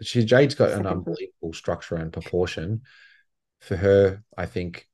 [0.03, 2.83] She Jade's got an unbelievable structure and proportion.
[3.61, 4.89] For her, I think,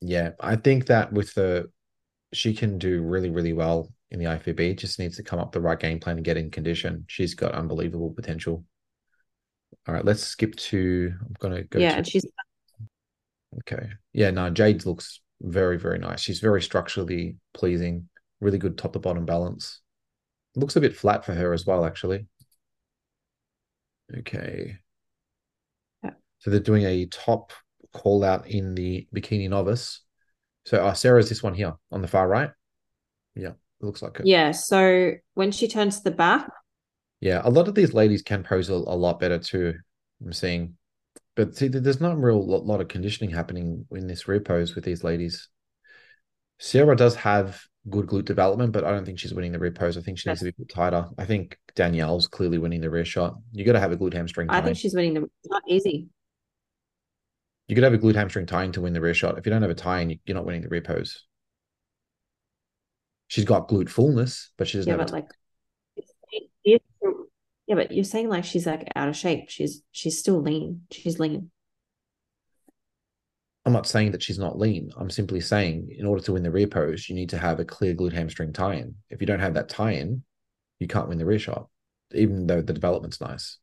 [0.00, 1.70] yeah, I think that with the
[2.32, 4.78] she can do really, really well in the IFBB.
[4.78, 7.04] Just needs to come up the right game plan and get in condition.
[7.08, 8.64] She's got unbelievable potential.
[9.86, 11.12] All right, let's skip to.
[11.20, 11.78] I'm gonna go.
[11.78, 12.26] yeah, to, and she's
[13.60, 13.90] okay.
[14.12, 16.20] Yeah, no, Jade looks very, very nice.
[16.20, 18.08] She's very structurally pleasing.
[18.40, 19.80] Really good top to bottom balance.
[20.54, 22.26] Looks a bit flat for her as well, actually.
[24.18, 24.78] Okay.
[26.02, 26.10] Yeah.
[26.38, 27.52] So they're doing a top
[27.92, 30.02] call out in the bikini novice.
[30.64, 32.50] So uh, Sarah's this one here on the far right.
[33.34, 34.26] Yeah, it looks like it.
[34.26, 34.50] yeah.
[34.52, 36.50] So when she turns to the back,
[37.20, 39.74] Yeah, a lot of these ladies can pose a, a lot better too.
[40.24, 40.76] I'm seeing,
[41.34, 44.74] but see, there's not a real lot, lot of conditioning happening in this rear pose
[44.74, 45.48] with these ladies.
[46.58, 49.96] Sarah does have good glute development, but I don't think she's winning the rear pose.
[49.96, 51.06] I think she needs to be a bit tighter.
[51.18, 53.36] I think Danielle's clearly winning the rear shot.
[53.52, 54.64] You got to have a glute hamstring I tying.
[54.64, 56.08] think she's winning the it's not easy.
[57.68, 59.38] You could have a glute hamstring tying to win the rear shot.
[59.38, 61.24] If you don't have a tie-in, you- you're not winning the rear pose.
[63.28, 65.30] She's got glute fullness, but she doesn't Yeah, have but a like
[66.64, 69.48] yeah, but you're saying like she's like out of shape.
[69.48, 70.82] She's she's still lean.
[70.92, 71.50] She's lean.
[73.66, 74.92] I'm not saying that she's not lean.
[74.96, 77.64] I'm simply saying in order to win the rear pose, you need to have a
[77.64, 78.94] clear glute hamstring tie-in.
[79.10, 80.22] If you don't have that tie-in,
[80.78, 81.68] you can't win the rear shot,
[82.14, 83.58] even though the development's nice.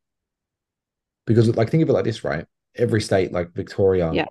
[1.26, 2.46] Because like think of it like this, right?
[2.76, 4.26] Every state like Victoria, Yeah.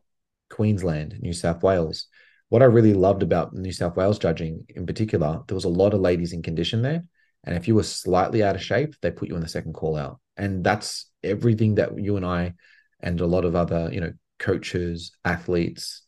[0.50, 2.06] Queensland, New South Wales.
[2.50, 5.94] What I really loved about New South Wales judging in particular, there was a lot
[5.94, 7.02] of ladies in condition there.
[7.44, 9.96] And if you were slightly out of shape, they put you in the second call
[9.96, 10.20] out.
[10.36, 12.52] And that's everything that you and I
[13.00, 16.02] and a lot of other, you know, coaches, athletes,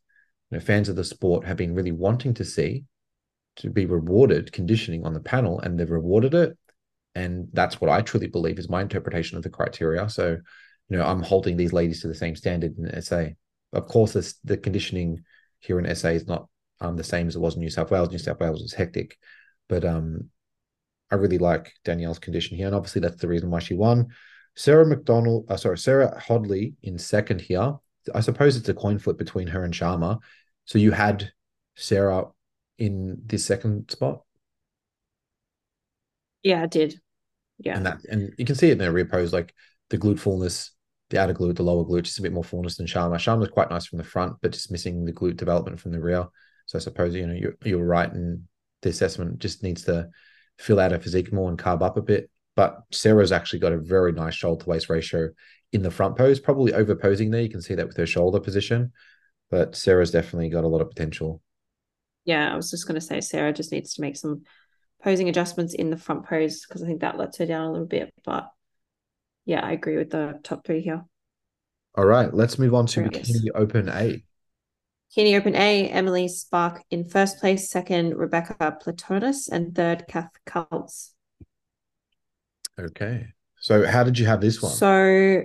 [0.51, 2.85] you know, fans of the sport have been really wanting to see
[3.57, 6.59] to be rewarded conditioning on the panel, and they've rewarded it.
[7.14, 10.09] And that's what I truly believe is my interpretation of the criteria.
[10.09, 10.37] So,
[10.88, 13.29] you know, I'm holding these ladies to the same standard in SA.
[13.73, 15.23] Of course, this, the conditioning
[15.61, 16.49] here in SA is not
[16.81, 18.11] um, the same as it was in New South Wales.
[18.11, 19.16] New South Wales is hectic,
[19.68, 20.31] but um,
[21.11, 24.09] I really like Danielle's condition here, and obviously that's the reason why she won.
[24.57, 27.75] Sarah McDonald, uh, sorry, Sarah Hodley in second here.
[28.14, 30.19] I suppose it's a coin flip between her and Sharma.
[30.64, 31.31] So you had
[31.77, 32.27] Sarah
[32.79, 34.23] in this second spot,
[36.43, 37.01] Yeah, I did.
[37.59, 37.77] Yeah.
[37.77, 39.55] and that and you can see it in their rear pose, like
[39.90, 40.73] the glute fullness,
[41.11, 43.14] the outer glute, the lower glute, just a bit more fullness than Sharma.
[43.17, 46.27] Sharma's quite nice from the front, but just missing the glute development from the rear.
[46.67, 48.45] So I suppose you know you're you're right, and
[48.83, 50.09] the assessment just needs to
[50.59, 52.31] fill out her physique more and carb up a bit.
[52.57, 55.31] But Sarah's actually got a very nice shoulder to waist ratio
[55.75, 57.43] in the front pose, probably over posing there.
[57.43, 58.93] You can see that with her shoulder position.
[59.51, 61.43] but Sarah's definitely got a lot of potential.
[62.25, 64.43] Yeah, I was just going to say Sarah just needs to make some
[65.03, 67.87] posing adjustments in the front pose because I think that lets her down a little
[67.87, 68.13] bit.
[68.25, 68.49] But
[69.45, 71.05] yeah, I agree with the top three here.
[71.97, 73.49] All right, let's move on to Bikini.
[73.55, 74.25] Open A.
[75.15, 81.15] Bikini Open A, Emily Spark in first place, second, Rebecca Platonis, and third, Kath Cults.
[82.81, 83.27] Okay.
[83.61, 84.73] So how did you have this one?
[84.73, 85.45] So,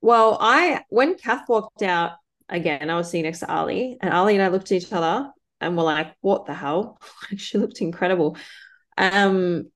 [0.00, 2.12] well, I when Kath walked out
[2.48, 5.30] again, I was sitting next to Ali, and Ali and I looked at each other
[5.60, 7.00] and were like, "What the hell?"
[7.36, 8.36] she looked incredible.
[8.98, 9.70] Um,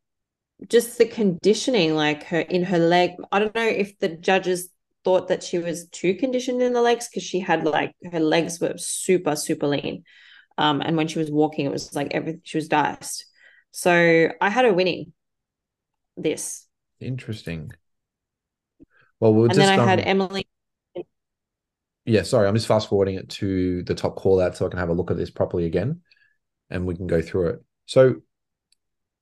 [0.69, 3.13] just the conditioning, like her in her leg.
[3.33, 4.69] I don't know if the judges
[5.05, 8.61] thought that she was too conditioned in the legs because she had like her legs
[8.61, 10.05] were super super lean,
[10.59, 13.27] um, and when she was walking, it was like everything she was diced.
[13.73, 15.13] So I had her winning
[16.17, 16.67] this.
[17.01, 17.73] Interesting.
[19.21, 20.47] Well, we'll and just then I um, had Emily.
[22.05, 24.79] yeah, sorry, I'm just fast forwarding it to the top call out so I can
[24.79, 26.01] have a look at this properly again
[26.71, 27.65] and we can go through it.
[27.87, 28.17] So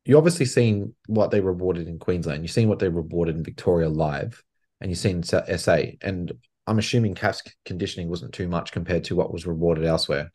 [0.04, 3.88] you're obviously seen what they rewarded in Queensland, you've seen what they rewarded in Victoria
[3.88, 4.42] Live,
[4.80, 5.78] and you've seen SA.
[6.02, 6.32] And
[6.66, 10.32] I'm assuming Kath's conditioning wasn't too much compared to what was rewarded elsewhere.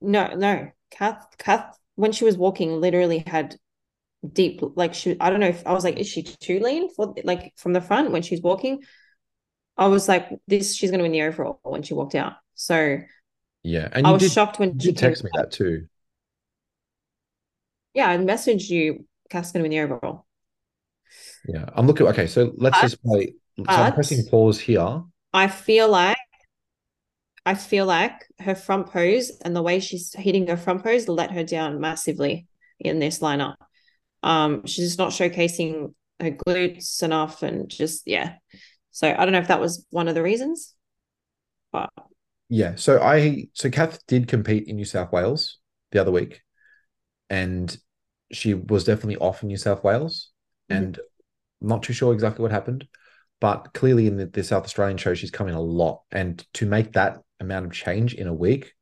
[0.00, 3.56] No, no, Kath, Kath, when she was walking, literally had
[4.32, 5.16] deep, like she.
[5.20, 7.80] I don't know if I was like, is she too lean for like from the
[7.80, 8.82] front when she's walking?
[9.76, 12.34] I was like, this, she's going to win the overall when she walked out.
[12.54, 12.98] So
[13.62, 15.86] Yeah, and I was did, shocked when you she did text came- me that too.
[17.94, 19.06] Yeah, I messaged you.
[19.30, 20.26] Kath's going to win the overall.
[21.48, 22.06] Yeah, I'm looking.
[22.08, 23.34] Okay, so let's But- just play.
[23.58, 25.02] So I'm pressing pause here.
[25.32, 26.16] I feel like
[27.46, 31.30] I feel like her front pose and the way she's hitting her front pose let
[31.30, 32.46] her down massively
[32.80, 33.54] in this lineup.
[34.26, 38.34] Um, she's just not showcasing her glutes enough and just yeah.
[38.90, 40.74] So I don't know if that was one of the reasons,
[41.72, 41.90] but
[42.48, 45.58] Yeah, so I so Kath did compete in New South Wales
[45.92, 46.42] the other week,
[47.30, 47.76] and
[48.32, 50.32] she was definitely off in New South Wales,
[50.70, 50.76] Mhm.
[50.76, 50.98] and
[51.62, 52.88] I'm not too sure exactly what happened,
[53.40, 56.66] but clearly in the, the South Australian show she's come in a lot, and to
[56.66, 58.74] make that amount of change in a week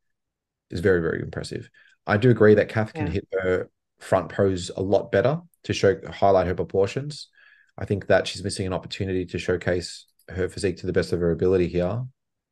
[0.71, 1.69] is very very impressive.
[2.07, 3.69] I do agree that Kath can hit her
[4.05, 7.29] front pose a lot better to show highlight her proportions.
[7.77, 11.21] I think that she's missing an opportunity to showcase her physique to the best of
[11.21, 12.05] her ability here.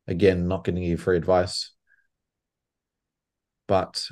[0.07, 1.71] Again, not giving you free advice,
[3.67, 4.05] but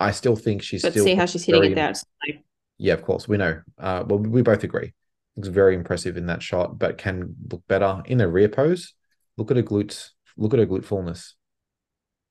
[0.00, 1.92] I still think she's but still see how she's hitting it there.
[2.26, 2.44] Like,
[2.78, 3.60] Yeah, of course, we know.
[3.78, 4.94] Uh, well, we both agree.
[5.36, 8.94] Looks very impressive in that shot, but can look better in a rear pose.
[9.36, 10.10] Look at her glutes.
[10.38, 11.34] Look at her glute fullness.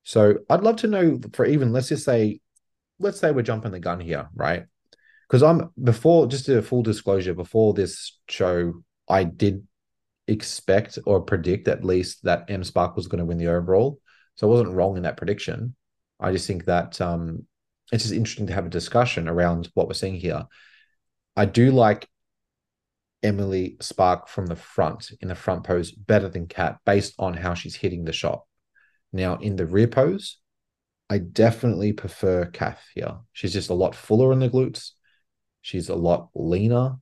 [0.02, 2.40] So I'd love to know for even let's just say,
[2.98, 4.64] let's say we're jumping the gun here, right?
[5.28, 9.66] Because I'm before just a full disclosure, before this show, I did
[10.28, 14.00] expect or predict at least that Em Spark was going to win the overall.
[14.36, 15.74] So I wasn't wrong in that prediction.
[16.20, 17.46] I just think that um,
[17.92, 20.44] it's just interesting to have a discussion around what we're seeing here.
[21.36, 22.08] I do like
[23.22, 27.54] Emily Spark from the front in the front pose better than Kath based on how
[27.54, 28.44] she's hitting the shot.
[29.12, 30.38] Now in the rear pose,
[31.08, 33.16] I definitely prefer Kath here.
[33.32, 34.90] She's just a lot fuller in the glutes.
[35.62, 36.96] She's a lot leaner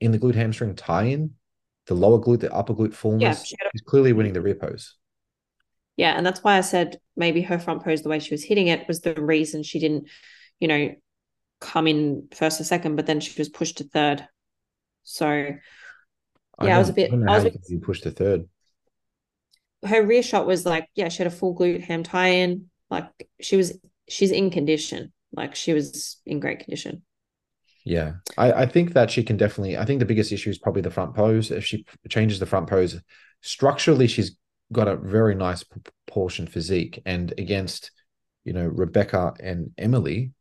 [0.00, 1.32] in the glute hamstring tie-in.
[1.86, 3.44] The lower glute, the upper glute fullness.
[3.44, 4.96] she had a- She's clearly winning the rear pose.
[5.96, 8.68] yeah, and that's why I said maybe her front pose, the way she was hitting
[8.68, 10.08] it, was the reason she didn't,
[10.58, 10.94] you know,
[11.60, 14.26] come in first or second, but then she was pushed to third.
[15.02, 15.26] So
[16.62, 18.48] Yeah, I was a bit- know I was how a you pushed to third.
[19.84, 22.69] her rear shot was like, yeah, she had a full glute ham tie in.
[22.90, 25.12] Like she was, she's in condition.
[25.32, 27.02] Like she was in great condition.
[27.84, 29.78] Yeah, I, I think that she can definitely.
[29.78, 31.50] I think the biggest issue is probably the front pose.
[31.50, 33.00] If she changes the front pose,
[33.40, 34.36] structurally, she's
[34.72, 37.00] got a very nice proportion physique.
[37.06, 37.90] And against,
[38.44, 40.32] you know, Rebecca and Emily,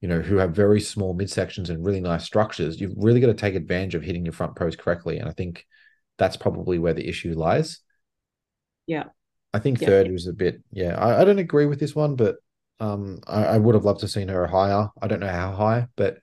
[0.00, 3.34] you know, who have very small midsections and really nice structures, you've really got to
[3.34, 5.18] take advantage of hitting your front pose correctly.
[5.18, 5.64] And I think
[6.18, 7.78] that's probably where the issue lies.
[8.86, 9.04] Yeah.
[9.54, 9.88] I think Yeah.
[9.90, 10.62] third was a bit.
[10.72, 12.36] Yeah, I, I don't agree with this one, but
[12.80, 14.88] um, I, I would have loved to have seen her higher.
[15.00, 16.18] I don't know how high, but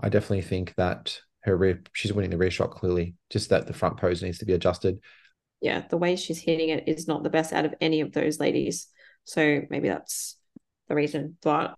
[0.00, 3.14] I definitely think that her rear, she's winning the rear shot clearly.
[3.30, 5.00] Just that the front pose needs to be adjusted.
[5.60, 8.40] Yeah, the way she's hitting it is not the best out of any of those
[8.40, 8.88] ladies.
[9.24, 10.36] So maybe that's
[10.88, 11.36] the reason.
[11.42, 11.76] But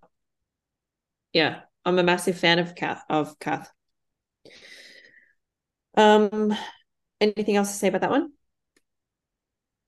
[1.32, 3.70] yeah, I'm a massive fan of Kath of Kath.
[5.96, 6.54] Um,
[7.20, 8.32] anything else to say about that one?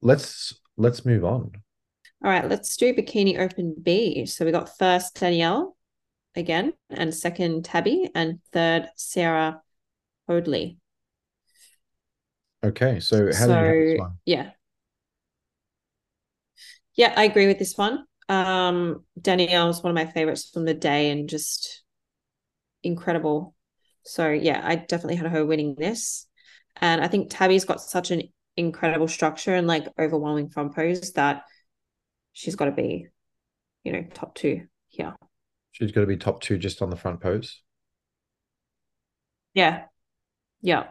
[0.01, 1.53] Let's let's move on.
[2.25, 4.27] All right, let's do Bikini Open B.
[4.27, 5.77] So we got first Danielle
[6.35, 9.63] again, and second Tabby, and third Sarah
[10.29, 10.79] Hoadley.
[12.65, 14.19] Okay, so how did you this So one?
[14.25, 14.51] yeah.
[16.95, 18.05] Yeah, I agree with this one.
[18.29, 21.83] Um, Danielle was one of my favorites from the day and just
[22.83, 23.55] incredible.
[24.05, 26.27] So yeah, I definitely had her winning this.
[26.81, 28.23] And I think Tabby's got such an
[28.57, 31.43] incredible structure and like overwhelming front pose that
[32.33, 33.07] she's got to be,
[33.85, 35.15] you know, top two here.
[35.73, 37.63] She's got to be top two just on the front pose.
[39.55, 39.85] Yeah.
[40.61, 40.89] Yeah.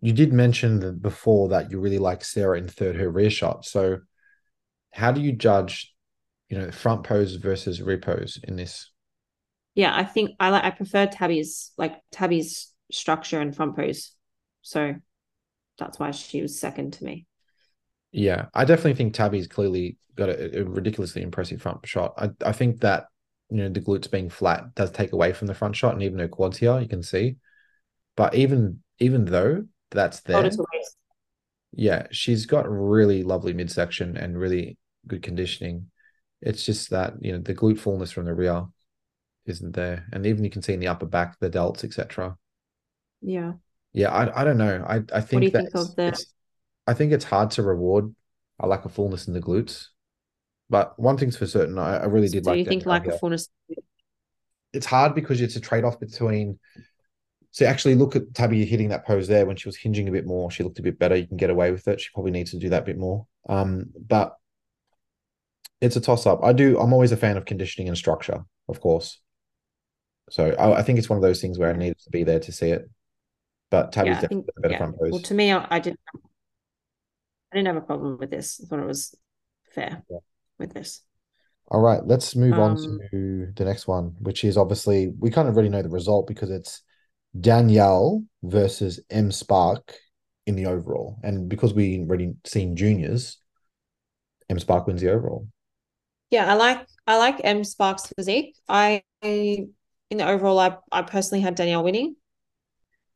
[0.00, 3.64] You did mention that before that you really like Sarah in third her rear shot.
[3.64, 3.98] So
[4.92, 5.94] how do you judge,
[6.48, 8.90] you know, front pose versus rear pose in this?
[9.74, 14.12] Yeah, I think I like I prefer Tabby's like Tabby's structure and front pose.
[14.62, 14.94] So
[15.78, 17.26] that's why she was second to me.
[18.12, 22.14] Yeah, I definitely think Tabby's clearly got a, a ridiculously impressive front shot.
[22.16, 23.06] I, I think that
[23.50, 26.18] you know the glutes being flat does take away from the front shot, and even
[26.18, 27.36] her quads here you can see.
[28.16, 30.50] But even even though that's there,
[31.72, 35.90] yeah, she's got really lovely midsection and really good conditioning.
[36.40, 38.64] It's just that you know the glute fullness from the rear
[39.44, 42.36] isn't there, and even you can see in the upper back the delts, etc.
[43.20, 43.54] Yeah,
[43.96, 44.10] yeah.
[44.10, 44.84] I, I don't know.
[44.86, 46.24] I I think what do you think of the?
[46.86, 48.14] I think it's hard to reward
[48.60, 49.88] a lack of fullness in the glutes,
[50.68, 52.58] but one thing's for certain, I, I really did so like.
[52.58, 53.48] you think lack of fullness?
[54.72, 56.58] It's hard because it's a trade off between.
[57.52, 60.26] So actually, look at Tabby hitting that pose there when she was hinging a bit
[60.26, 60.50] more.
[60.50, 61.16] She looked a bit better.
[61.16, 62.00] You can get away with it.
[62.00, 63.26] She probably needs to do that bit more.
[63.48, 64.36] Um, but
[65.80, 66.44] it's a toss up.
[66.44, 66.78] I do.
[66.78, 69.20] I'm always a fan of conditioning and structure, of course.
[70.30, 72.40] So I, I think it's one of those things where I needed to be there
[72.40, 72.90] to see it.
[73.70, 74.78] But Tabby's yeah, definitely think, better yeah.
[74.78, 75.10] front pose.
[75.10, 76.00] Well, to me, I, I didn't.
[77.52, 78.60] I didn't have a problem with this.
[78.62, 79.14] I thought it was
[79.72, 80.18] fair yeah.
[80.58, 81.02] with this.
[81.68, 85.48] All right, let's move um, on to the next one, which is obviously we kind
[85.48, 86.82] of already know the result because it's
[87.38, 89.96] Danielle versus Em Spark
[90.46, 93.38] in the overall, and because we already seen juniors,
[94.48, 95.48] Em Spark wins the overall.
[96.30, 98.56] Yeah, I like I like Em Spark's physique.
[98.68, 99.72] I in
[100.10, 102.14] the overall, I I personally had Danielle winning,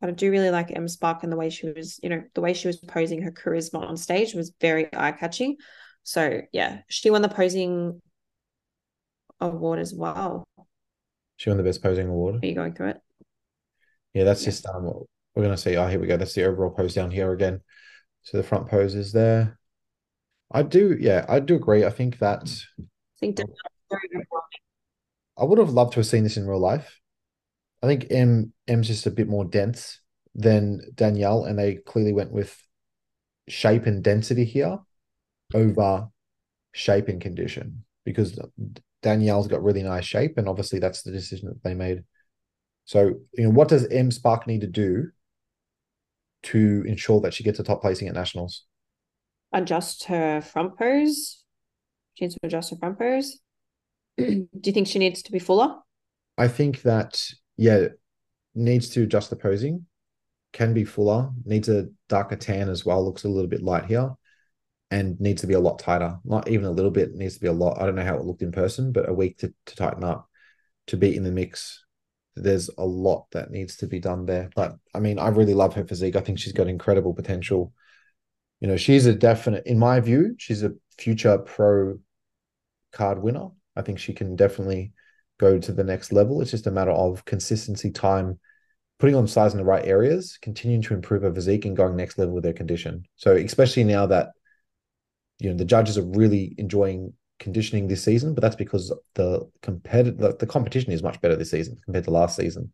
[0.00, 2.40] but I do really like Em Spark and the way she was, you know, the
[2.40, 5.56] way she was posing her charisma on stage was very eye catching.
[6.02, 8.00] So yeah, she won the posing
[9.40, 10.44] award as well.
[11.36, 12.42] She won the best posing award.
[12.42, 13.00] Are you going through it?
[14.14, 14.46] Yeah, that's yeah.
[14.46, 15.76] just um we're gonna see.
[15.76, 16.16] Oh, here we go.
[16.16, 17.60] That's the overall pose down here again.
[18.22, 19.58] So the front pose is there.
[20.52, 21.84] I do, yeah, I do agree.
[21.84, 22.84] I think that I
[23.20, 23.38] think
[25.38, 26.99] I would have loved to have seen this in real life.
[27.82, 30.00] I think Em Em's just a bit more dense
[30.34, 32.56] than Danielle, and they clearly went with
[33.48, 34.78] shape and density here
[35.54, 36.08] over
[36.72, 38.38] shape and condition because
[39.02, 42.04] Danielle's got really nice shape, and obviously that's the decision that they made.
[42.84, 45.10] So, you know, what does Em Spark need to do
[46.44, 48.64] to ensure that she gets a top placing at nationals?
[49.52, 51.44] Adjust her front pose.
[52.14, 53.38] She needs to adjust her front pose.
[54.18, 55.76] do you think she needs to be fuller?
[56.36, 57.22] I think that
[57.60, 57.88] yeah,
[58.54, 59.84] needs to adjust the posing.
[60.54, 61.30] Can be fuller.
[61.44, 63.04] Needs a darker tan as well.
[63.04, 64.14] Looks a little bit light here,
[64.90, 66.16] and needs to be a lot tighter.
[66.24, 67.14] Not even a little bit.
[67.14, 67.78] Needs to be a lot.
[67.78, 70.26] I don't know how it looked in person, but a week to, to tighten up
[70.86, 71.84] to be in the mix.
[72.34, 74.48] There's a lot that needs to be done there.
[74.56, 76.16] But I mean, I really love her physique.
[76.16, 77.74] I think she's got incredible potential.
[78.60, 81.98] You know, she's a definite, in my view, she's a future pro
[82.90, 83.48] card winner.
[83.76, 84.94] I think she can definitely
[85.40, 86.40] go to the next level.
[86.40, 88.38] It's just a matter of consistency, time,
[88.98, 92.18] putting on size in the right areas, continuing to improve her physique, and going next
[92.18, 93.04] level with their condition.
[93.16, 94.28] So, especially now that
[95.38, 100.18] you know the judges are really enjoying conditioning this season, but that's because the competitive
[100.18, 102.70] the, the, competition is much better this season compared to last season.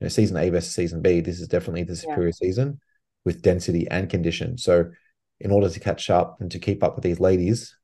[0.00, 2.32] You know, season A versus season B, this is definitely the superior yeah.
[2.32, 2.80] season
[3.24, 4.58] with density and condition.
[4.58, 4.90] So,
[5.40, 7.76] in order to catch up and to keep up with these ladies,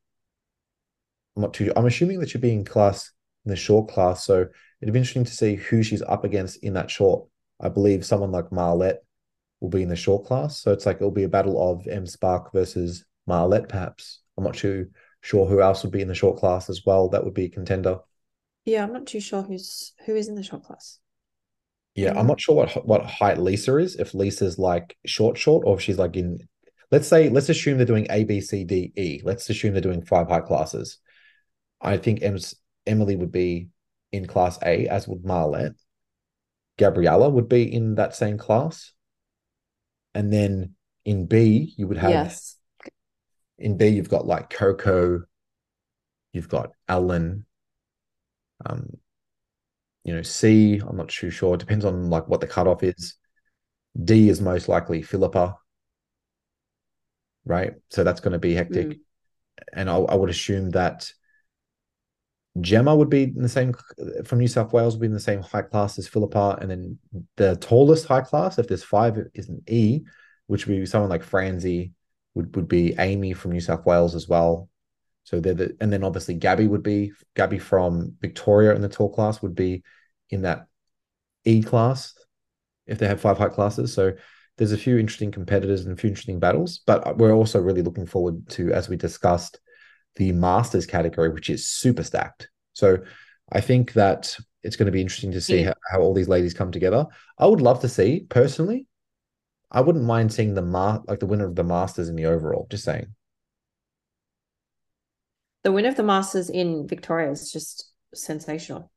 [1.37, 1.73] I'm not too.
[1.77, 3.14] I'm assuming that you're being class
[3.45, 4.25] in the short class.
[4.25, 4.47] So
[4.81, 7.27] it'd be interesting to see who she's up against in that short.
[7.61, 9.03] I believe someone like Marlette
[9.61, 10.61] will be in the short class.
[10.61, 14.21] So it's like it'll be a battle of Em Spark versus Marlette, perhaps.
[14.37, 14.89] I'm not too
[15.21, 17.09] sure who else would be in the short class as well.
[17.09, 18.01] That would be a contender.
[18.65, 20.99] Yeah, I'm not too sure who's who is in the short class.
[21.95, 22.19] Yeah, mm-hmm.
[22.19, 23.97] I'm not sure what what height Lisa is.
[23.97, 26.41] If Lisa's like short, short, or if she's like in.
[26.91, 29.21] Let's say, let's assume they're doing A, B, C, D, E.
[29.25, 30.99] Let's assume they're doing five height classes.
[31.81, 32.55] I think Em's
[32.87, 33.69] Emily would be
[34.13, 35.75] in class A, as would Marlette.
[36.79, 38.93] Gabriella would be in that same class.
[40.15, 40.75] And then
[41.05, 42.57] in B, you would have yes.
[43.59, 45.23] in B, you've got like Coco,
[46.33, 47.47] you've got Ellen.
[48.65, 48.97] Um,
[50.05, 51.55] you know, C, I'm not too sure.
[51.55, 53.17] It depends on like what the cutoff is.
[54.03, 55.57] D is most likely Philippa.
[57.45, 57.75] Right.
[57.91, 58.89] So that's going to be hectic.
[58.89, 59.01] Mm.
[59.73, 61.11] and I, I would assume that
[62.61, 63.75] Gemma would be in the same
[64.25, 66.99] from New South Wales, would be in the same high class as Philippa, and then
[67.37, 70.03] the tallest high class, if there's five, is an E,
[70.47, 71.93] which would be someone like Franzi,
[72.35, 74.69] would would be Amy from New South Wales as well.
[75.25, 79.13] So they're the, and then obviously Gabby would be Gabby from Victoria in the tall
[79.13, 79.83] class would be
[80.31, 80.67] in that
[81.45, 82.15] E class
[82.87, 83.93] if they have five height classes.
[83.93, 84.13] So
[84.59, 88.07] there's a few interesting competitors and a few interesting battles, but we're also really looking
[88.07, 89.59] forward to, as we discussed,
[90.17, 92.49] the masters category, which is super stacked.
[92.73, 92.99] So
[93.53, 95.67] I think that it's going to be interesting to see yeah.
[95.67, 97.07] how, how, all these ladies come together.
[97.39, 98.87] I would love to see personally.
[99.71, 102.67] I wouldn't mind seeing the mar- like the winner of the masters in the overall.
[102.71, 103.07] Just saying.
[105.65, 108.91] The winner of the masters in Victoria is just sensational.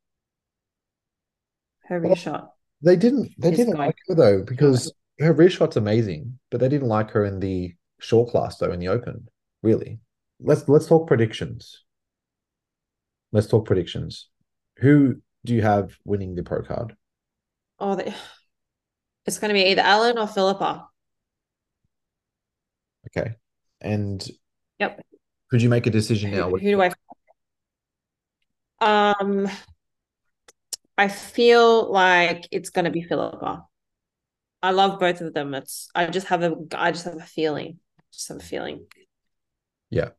[1.86, 2.54] Her rear well, shot.
[2.82, 3.32] They didn't.
[3.38, 3.88] They didn't going.
[3.88, 7.74] like her though because her rear shot's amazing, but they didn't like her in the
[8.00, 9.28] short class though in the open.
[9.64, 10.00] Really
[10.40, 11.84] let's let's talk predictions.
[13.32, 14.30] Let's talk predictions.
[14.78, 16.96] Who do you have winning the pro card?
[17.80, 18.14] Oh, they,
[19.26, 20.88] it's going to be either Alan or Philippa.
[23.08, 23.36] Okay,
[23.82, 24.26] and
[24.80, 25.02] yep.
[25.50, 26.50] Could you make a decision now?
[26.50, 26.92] Who, who do I?
[28.80, 29.50] Um,
[30.98, 33.66] I feel like it's going to be Philippa.
[34.62, 35.54] I love both of them.
[35.54, 37.80] It's I just have a I just have a feeling.
[38.12, 38.86] Just have a feeling.
[39.90, 40.10] Yeah.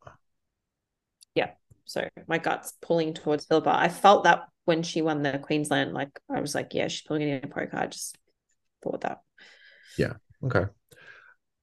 [1.35, 1.51] Yeah.
[1.85, 3.75] So my gut's pulling towards Philippa.
[3.75, 7.23] I felt that when she won the Queensland, like I was like, yeah, she's pulling
[7.23, 7.93] it in a pro card.
[7.93, 8.19] Just
[8.83, 9.21] thought that.
[9.97, 10.15] Yeah.
[10.45, 10.67] Okay.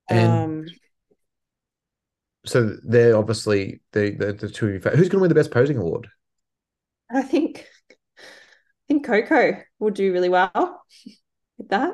[0.10, 0.66] And um,
[2.46, 4.68] so they're obviously the the, the two.
[4.68, 6.08] Who's going to win the best posing award?
[7.12, 7.68] I think
[8.20, 8.24] I
[8.88, 10.84] think Coco will do really well
[11.58, 11.94] with that.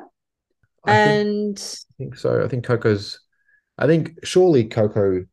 [0.84, 2.44] I and think, I think so.
[2.44, 3.20] I think Coco's.
[3.78, 5.24] I think surely Coco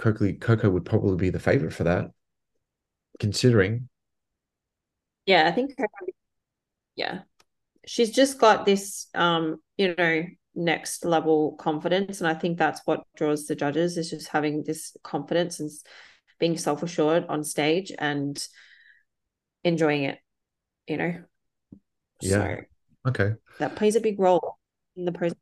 [0.00, 2.10] Coco, Coco would probably be the favorite for that,
[3.18, 3.88] considering.
[5.26, 5.74] Yeah, I think.
[6.96, 7.20] Yeah,
[7.86, 10.24] she's just got this, um, you know,
[10.54, 14.96] next level confidence, and I think that's what draws the judges is just having this
[15.02, 15.70] confidence and
[16.38, 18.42] being self assured on stage and
[19.64, 20.18] enjoying it.
[20.86, 21.22] You know.
[22.22, 22.30] Yeah.
[22.30, 22.56] So
[23.08, 23.34] okay.
[23.58, 24.56] That plays a big role
[24.96, 25.36] in the process.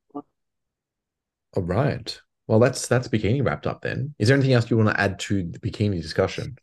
[1.54, 2.20] All right.
[2.48, 4.14] Well, that's that's bikini wrapped up then.
[4.18, 6.56] Is there anything else you want to add to the bikini discussion?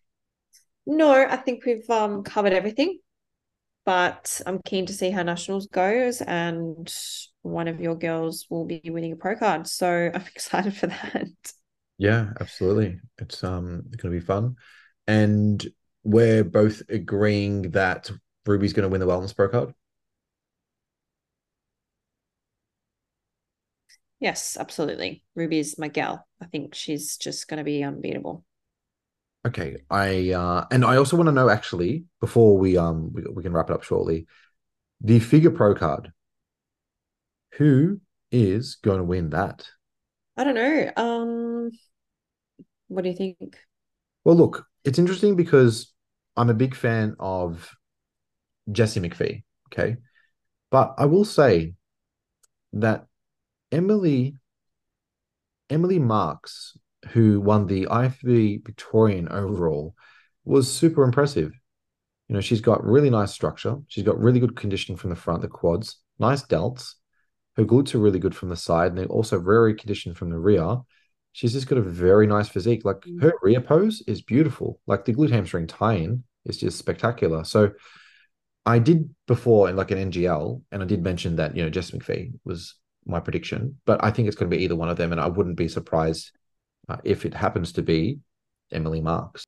[0.87, 2.99] No, I think we've um, covered everything.
[3.85, 6.91] But I'm keen to see how nationals goes, and
[7.43, 9.67] one of your girls will be winning a pro card.
[9.67, 11.27] So I'm excited for that.
[11.99, 12.99] Yeah, absolutely.
[13.19, 14.55] It's um going to be fun,
[15.07, 15.65] and
[16.03, 18.09] we're both agreeing that
[18.47, 19.73] Ruby's going to win the wellness pro card.
[24.19, 25.23] Yes, absolutely.
[25.35, 26.25] Ruby's my gal.
[26.41, 28.43] I think she's just going to be unbeatable.
[29.45, 33.43] Okay, I uh, and I also want to know actually before we um we, we
[33.43, 34.25] can wrap it up shortly,
[35.01, 36.11] the figure pro card.
[37.57, 38.01] Who
[38.31, 39.67] is going to win that?
[40.35, 40.91] I don't know.
[40.97, 41.71] Um,
[42.87, 43.57] what do you think?
[44.23, 45.93] Well, look, it's interesting because
[46.35, 47.71] I'm a big fan of
[48.71, 49.43] Jesse McPhee.
[49.71, 49.97] Okay,
[50.71, 51.75] but I will say
[52.73, 53.05] that
[53.71, 54.35] Emily
[55.69, 56.77] Emily Marks,
[57.09, 59.95] who won the IFBB Victorian overall,
[60.43, 61.51] was super impressive.
[62.27, 63.77] You know, she's got really nice structure.
[63.87, 66.93] She's got really good conditioning from the front, the quads, nice delts.
[67.55, 70.39] Her glutes are really good from the side, and they're also very conditioned from the
[70.39, 70.77] rear.
[71.31, 72.85] She's just got a very nice physique.
[72.85, 73.21] Like mm.
[73.21, 74.79] her rear pose is beautiful.
[74.87, 77.43] Like the glute hamstring tie-in is just spectacular.
[77.43, 77.71] So
[78.65, 81.91] I did before in like an NGL, and I did mention that you know Jess
[81.91, 82.75] McPhee was
[83.05, 85.27] my prediction, but I think it's going to be either one of them, and I
[85.27, 86.31] wouldn't be surprised
[86.89, 88.19] uh, if it happens to be
[88.71, 89.45] Emily Marks.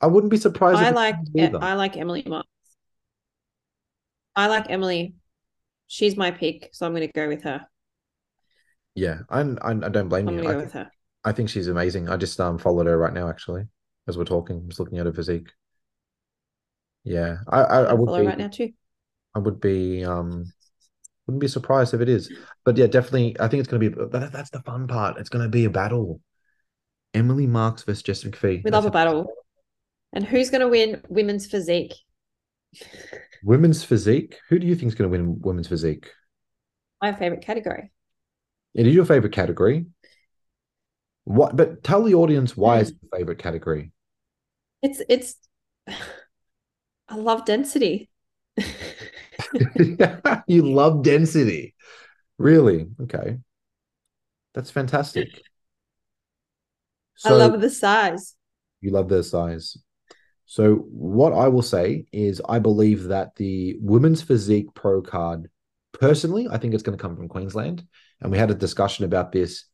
[0.00, 0.78] I wouldn't be surprised.
[0.78, 1.16] I like
[1.60, 2.48] I like Emily Marks.
[4.34, 5.14] I like Emily.
[5.86, 7.66] She's my pick, so I'm going to go with her.
[8.94, 10.48] Yeah, I'm, I, I don't blame I'm you.
[10.48, 10.86] I.
[11.22, 12.08] I think she's amazing.
[12.08, 13.64] I just um followed her right now, actually,
[14.08, 14.56] as we're talking.
[14.56, 15.48] I'm just looking at her physique.
[17.04, 18.72] Yeah, I I, I would follow be, right now too.
[19.34, 20.52] I would be um
[21.30, 22.32] wouldn't be surprised if it is.
[22.64, 23.36] But yeah, definitely.
[23.38, 24.06] I think it's going to be.
[24.10, 25.18] That, that's the fun part.
[25.18, 26.20] It's going to be a battle.
[27.14, 28.64] Emily Marks versus Jess McPhee.
[28.64, 29.32] We love a battle.
[30.12, 31.94] And who's going to win women's physique?
[33.42, 34.36] Women's physique.
[34.50, 36.10] Who do you think is going to win women's physique?
[37.00, 37.90] My favorite category.
[38.74, 39.86] It is your favorite category.
[41.24, 41.56] What?
[41.56, 42.80] But tell the audience why mm.
[42.82, 43.92] it's your favorite category.
[44.82, 45.36] It's it's.
[47.08, 48.10] I love density.
[50.46, 51.74] you love density.
[52.38, 52.86] Really?
[53.02, 53.38] Okay.
[54.54, 55.42] That's fantastic.
[57.24, 58.34] I love the size.
[58.80, 59.76] You love their size.
[60.46, 65.48] So what I will say is I believe that the women's physique pro card,
[65.92, 67.86] personally, I think it's going to come from Queensland.
[68.20, 69.64] And we had a discussion about this.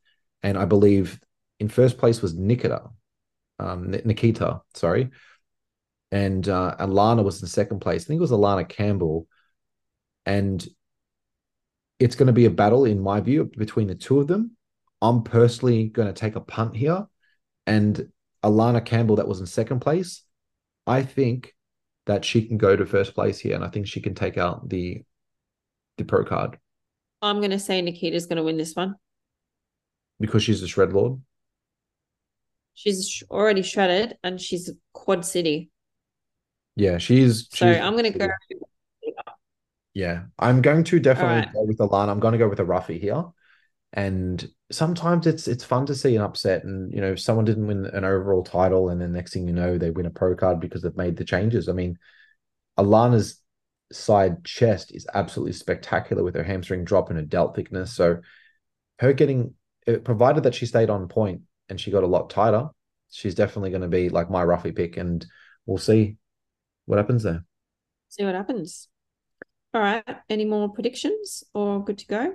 [0.43, 1.19] And I believe
[1.61, 2.83] in first place was Nikita,
[3.59, 5.11] um, Nikita, sorry.
[6.13, 8.05] And uh, Alana was in second place.
[8.05, 9.27] I think it was Alana Campbell.
[10.27, 10.67] And
[11.99, 14.57] it's going to be a battle, in my view, between the two of them.
[15.01, 17.07] I'm personally going to take a punt here.
[17.67, 18.09] And
[18.43, 20.23] Alana Campbell, that was in second place,
[20.87, 21.55] I think
[22.07, 24.69] that she can go to first place here, and I think she can take out
[24.69, 25.03] the
[25.99, 26.59] the pro card.
[27.23, 28.95] I'm going to say Nikita's going to win this one
[30.21, 31.21] because she's a shred lord.
[32.75, 35.71] She's already shredded, and she's quad city.
[36.77, 37.49] Yeah, she's.
[37.49, 38.29] So she's, I'm going to go.
[39.97, 41.53] Yeah, I'm going to definitely right.
[41.55, 42.11] go with Alana.
[42.11, 43.25] I'm going to go with a roughie here,
[43.95, 47.87] and sometimes it's it's fun to see an upset and you know someone didn't win
[47.87, 50.83] an overall title and then next thing you know they win a pro card because
[50.83, 51.67] they've made the changes.
[51.67, 51.97] I mean
[52.79, 53.41] alana's
[53.91, 57.95] side chest is absolutely spectacular with her hamstring drop and her delt thickness.
[57.95, 58.19] So
[58.99, 59.55] her getting
[59.89, 61.41] uh, provided that she stayed on point
[61.71, 62.69] and she got a lot tighter
[63.11, 65.25] she's definitely going to be like my roughie pick and
[65.65, 66.19] we'll see
[66.85, 67.47] what happens there.
[68.11, 68.89] See what happens
[69.77, 72.35] all right any more predictions or good to go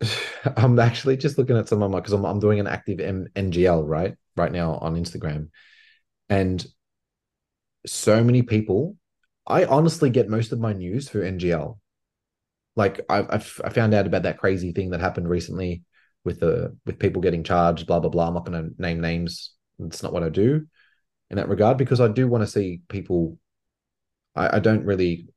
[0.56, 3.28] I'm actually just looking at some of my because I'm I'm doing an active M-
[3.34, 5.48] NGL right right now on Instagram,
[6.28, 6.64] and
[7.86, 8.96] so many people.
[9.48, 11.78] I honestly get most of my news through NGL.
[12.74, 15.84] Like I I've, I found out about that crazy thing that happened recently
[16.24, 18.28] with the with people getting charged, blah blah blah.
[18.28, 19.52] I'm not going to name names.
[19.78, 20.66] It's not what I do
[21.30, 23.38] in that regard because I do want to see people.
[24.34, 25.28] I, I don't really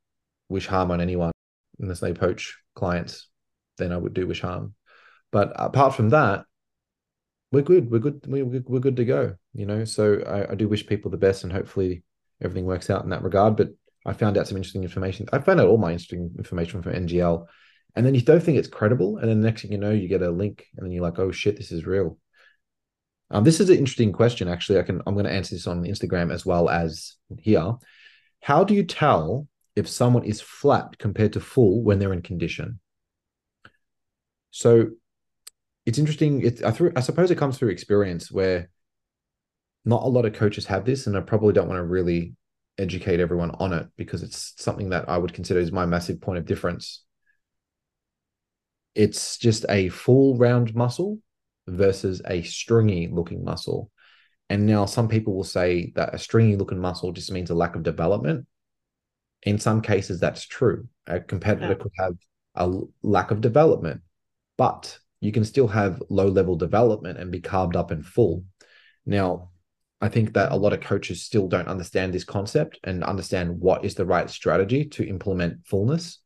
[0.50, 1.32] wish harm on anyone
[1.78, 3.30] unless they poach clients
[3.80, 4.74] then I would do wish harm.
[5.32, 6.44] But apart from that,
[7.50, 7.90] we're good.
[7.90, 8.24] We're good.
[8.26, 9.34] We're, we're good to go.
[9.52, 12.04] You know, so I, I do wish people the best, and hopefully
[12.40, 13.56] everything works out in that regard.
[13.56, 13.70] But
[14.06, 15.28] I found out some interesting information.
[15.32, 17.46] I found out all my interesting information from NGL,
[17.96, 20.06] and then you don't think it's credible, and then the next thing you know, you
[20.06, 22.18] get a link, and then you're like, "Oh shit, this is real."
[23.32, 24.48] Um, this is an interesting question.
[24.48, 25.02] Actually, I can.
[25.06, 27.74] I'm going to answer this on Instagram as well as here.
[28.42, 29.48] How do you tell
[29.80, 32.78] if someone is flat compared to full when they're in condition?
[34.50, 34.90] So
[35.86, 36.46] it's interesting.
[36.64, 38.70] I, through, I suppose it comes through experience where
[39.84, 42.34] not a lot of coaches have this, and I probably don't want to really
[42.78, 46.38] educate everyone on it because it's something that I would consider is my massive point
[46.38, 47.04] of difference.
[48.94, 51.18] It's just a full round muscle
[51.66, 53.90] versus a stringy looking muscle.
[54.48, 57.76] And now some people will say that a stringy looking muscle just means a lack
[57.76, 58.46] of development.
[59.42, 60.86] In some cases, that's true.
[61.06, 61.74] A competitor yeah.
[61.74, 62.14] could have
[62.54, 64.02] a lack of development
[64.60, 68.44] but you can still have low level development and be carved up and full.
[69.06, 69.52] Now,
[70.02, 73.86] I think that a lot of coaches still don't understand this concept and understand what
[73.86, 76.18] is the right strategy to implement fullness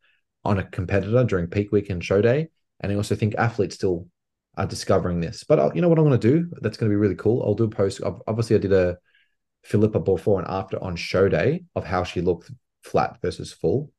[0.44, 2.48] on a competitor during peak week and show day.
[2.80, 4.08] And I also think athletes still
[4.56, 5.44] are discovering this.
[5.44, 6.50] But I'll, uh, you know what I'm going to do?
[6.60, 7.40] That's going to be really cool.
[7.40, 8.00] I'll do a post.
[8.26, 8.98] Obviously, I did a
[9.62, 12.50] Philippa before and after on show day of how she looked
[12.84, 13.90] flat versus full.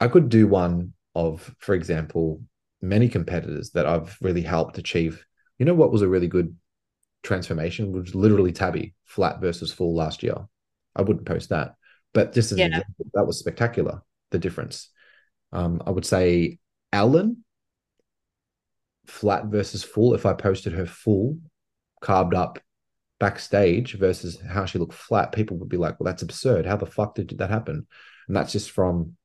[0.00, 2.42] I could do one of, for example,
[2.80, 5.24] many competitors that I've really helped achieve.
[5.58, 6.56] You know what was a really good
[7.22, 10.36] transformation was literally Tabby flat versus full last year.
[10.94, 11.74] I wouldn't post that,
[12.14, 12.66] but just as yeah.
[12.66, 14.02] example, that was spectacular.
[14.30, 14.90] The difference.
[15.52, 16.58] Um, I would say
[16.92, 17.44] Ellen
[19.06, 20.14] flat versus full.
[20.14, 21.38] If I posted her full,
[22.00, 22.58] carved up
[23.18, 26.66] backstage versus how she looked flat, people would be like, "Well, that's absurd.
[26.66, 27.86] How the fuck did that happen?"
[28.28, 29.16] And that's just from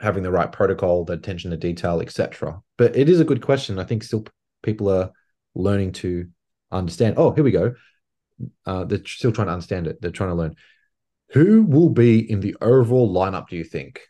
[0.00, 2.60] having the right protocol, the attention to detail, etc.
[2.76, 3.78] But it is a good question.
[3.78, 4.24] I think still
[4.62, 5.10] people are
[5.54, 6.28] learning to
[6.70, 7.14] understand.
[7.18, 7.74] Oh, here we go.
[8.64, 10.00] Uh, they're still trying to understand it.
[10.00, 10.56] They're trying to learn.
[11.32, 13.48] Who will be in the overall lineup?
[13.48, 14.00] Do you think?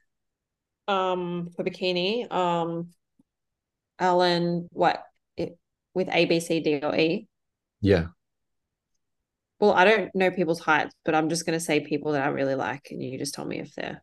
[0.89, 2.91] Um, for bikini, um,
[3.99, 5.05] Alan, what
[5.37, 5.59] it,
[5.95, 7.29] with A, B, C, D, or E?
[7.81, 8.07] Yeah.
[9.61, 12.29] Well, I don't know people's heights, but I'm just going to say people that I
[12.29, 14.03] really like, and you just tell me if they're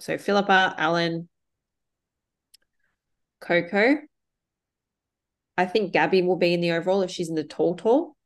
[0.00, 1.28] so Philippa, Alan,
[3.40, 3.98] Coco.
[5.56, 8.16] I think Gabby will be in the overall if she's in the tall tall.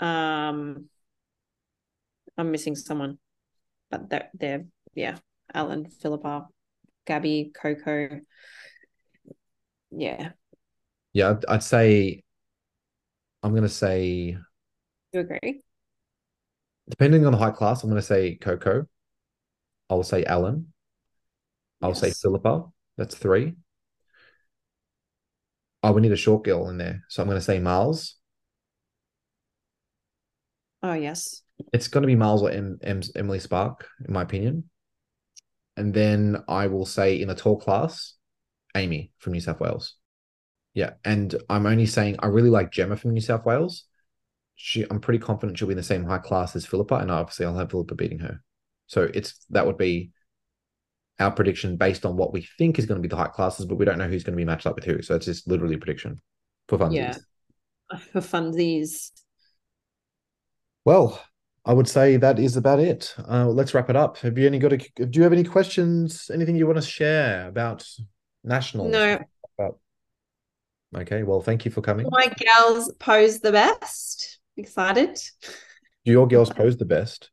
[0.00, 0.88] Um,
[2.36, 3.18] I'm missing someone,
[3.90, 4.64] but they're, they're
[4.94, 5.18] yeah,
[5.52, 6.48] Alan, Philippa,
[7.06, 8.20] Gabby, Coco.
[9.90, 10.30] Yeah.
[11.12, 12.22] Yeah, I'd, I'd say.
[13.42, 14.36] I'm going to say.
[15.14, 15.62] You agree?
[16.90, 18.86] Depending on the height class, I'm going to say Coco.
[19.88, 20.72] I'll say Alan.
[21.80, 22.00] I'll yes.
[22.00, 22.64] say Philippa.
[22.98, 23.54] That's three.
[25.84, 27.04] Oh, we need a short girl in there.
[27.08, 28.16] So I'm going to say Miles.
[30.82, 31.42] Oh yes.
[31.72, 34.64] It's going to be Miles or em, em, Emily Spark, in my opinion.
[35.76, 38.14] And then I will say in the tall class,
[38.74, 39.94] Amy from New South Wales.
[40.74, 43.84] Yeah, and I'm only saying I really like Gemma from New South Wales.
[44.56, 47.46] She, I'm pretty confident she'll be in the same high class as Philippa, and obviously
[47.46, 48.42] I'll have Philippa beating her.
[48.86, 50.12] So it's that would be
[51.18, 53.76] our prediction based on what we think is going to be the high classes, but
[53.76, 55.02] we don't know who's going to be matched up with who.
[55.02, 56.20] So it's just literally a prediction
[56.68, 56.94] for funsies.
[56.94, 57.16] Yeah.
[58.12, 59.10] For funsies.
[60.86, 61.22] Well,
[61.66, 63.14] I would say that is about it.
[63.28, 64.18] Uh, let's wrap it up.
[64.18, 64.72] Have you any got?
[64.72, 66.30] A, do you have any questions?
[66.32, 67.86] Anything you want to share about
[68.42, 68.90] nationals?
[68.90, 69.18] No.
[69.58, 69.78] About...
[70.96, 71.22] Okay.
[71.22, 72.06] Well, thank you for coming.
[72.10, 74.33] My girls pose the best.
[74.56, 75.18] Excited.
[76.04, 77.30] Do your girls pose the best?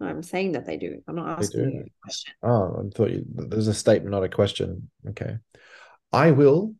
[0.00, 1.00] I'm saying that they do.
[1.06, 2.34] I'm not asking you a question.
[2.42, 4.90] Oh, I thought you, there's a statement, not a question.
[5.10, 5.38] Okay.
[6.12, 6.74] I will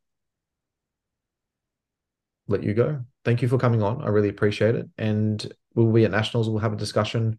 [2.49, 3.05] let you go.
[3.25, 4.03] Thank you for coming on.
[4.03, 4.89] I really appreciate it.
[4.99, 6.49] And we'll be at Nationals.
[6.49, 7.39] We'll have a discussion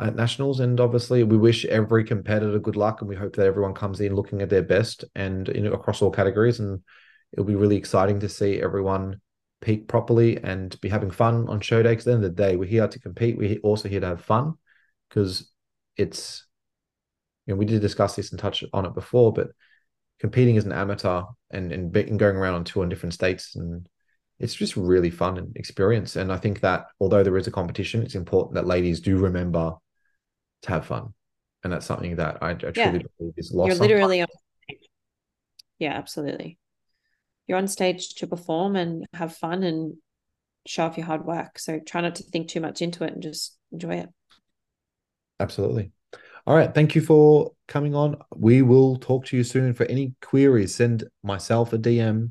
[0.00, 0.60] at Nationals.
[0.60, 3.02] And obviously, we wish every competitor good luck.
[3.02, 6.10] And we hope that everyone comes in looking at their best and in, across all
[6.10, 6.58] categories.
[6.58, 6.82] And
[7.32, 9.20] it'll be really exciting to see everyone
[9.60, 11.90] peak properly and be having fun on show day.
[11.90, 13.36] Because at the end of the day, we're here to compete.
[13.36, 14.54] We're also here to have fun
[15.08, 15.50] because
[15.96, 16.46] it's
[17.46, 19.48] you know we did discuss this and touch on it before, but
[20.18, 23.88] competing as an amateur and and, and going around on tour in different states and
[24.38, 26.16] it's just really fun and experience.
[26.16, 29.74] And I think that although there is a competition, it's important that ladies do remember
[30.62, 31.14] to have fun.
[31.64, 32.98] And that's something that I, I truly yeah.
[33.18, 33.68] believe is lost.
[33.68, 34.28] You're literally on.
[35.78, 36.58] Yeah, absolutely.
[37.46, 39.94] You're on stage to perform and have fun and
[40.66, 41.58] show off your hard work.
[41.58, 44.08] So try not to think too much into it and just enjoy it.
[45.38, 45.92] Absolutely.
[46.46, 46.72] All right.
[46.72, 48.16] Thank you for coming on.
[48.34, 49.74] We will talk to you soon.
[49.74, 52.20] For any queries, send myself a DM.
[52.22, 52.30] You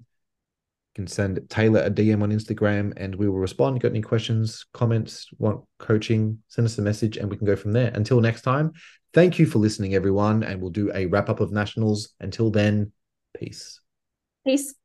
[0.95, 3.75] can send Taylor a DM on Instagram and we will respond.
[3.75, 7.57] You got any questions, comments, want coaching, send us a message and we can go
[7.57, 7.91] from there.
[7.93, 8.71] Until next time,
[9.13, 10.43] thank you for listening, everyone.
[10.43, 12.13] And we'll do a wrap up of nationals.
[12.21, 12.93] Until then,
[13.37, 13.81] peace.
[14.45, 14.75] Peace.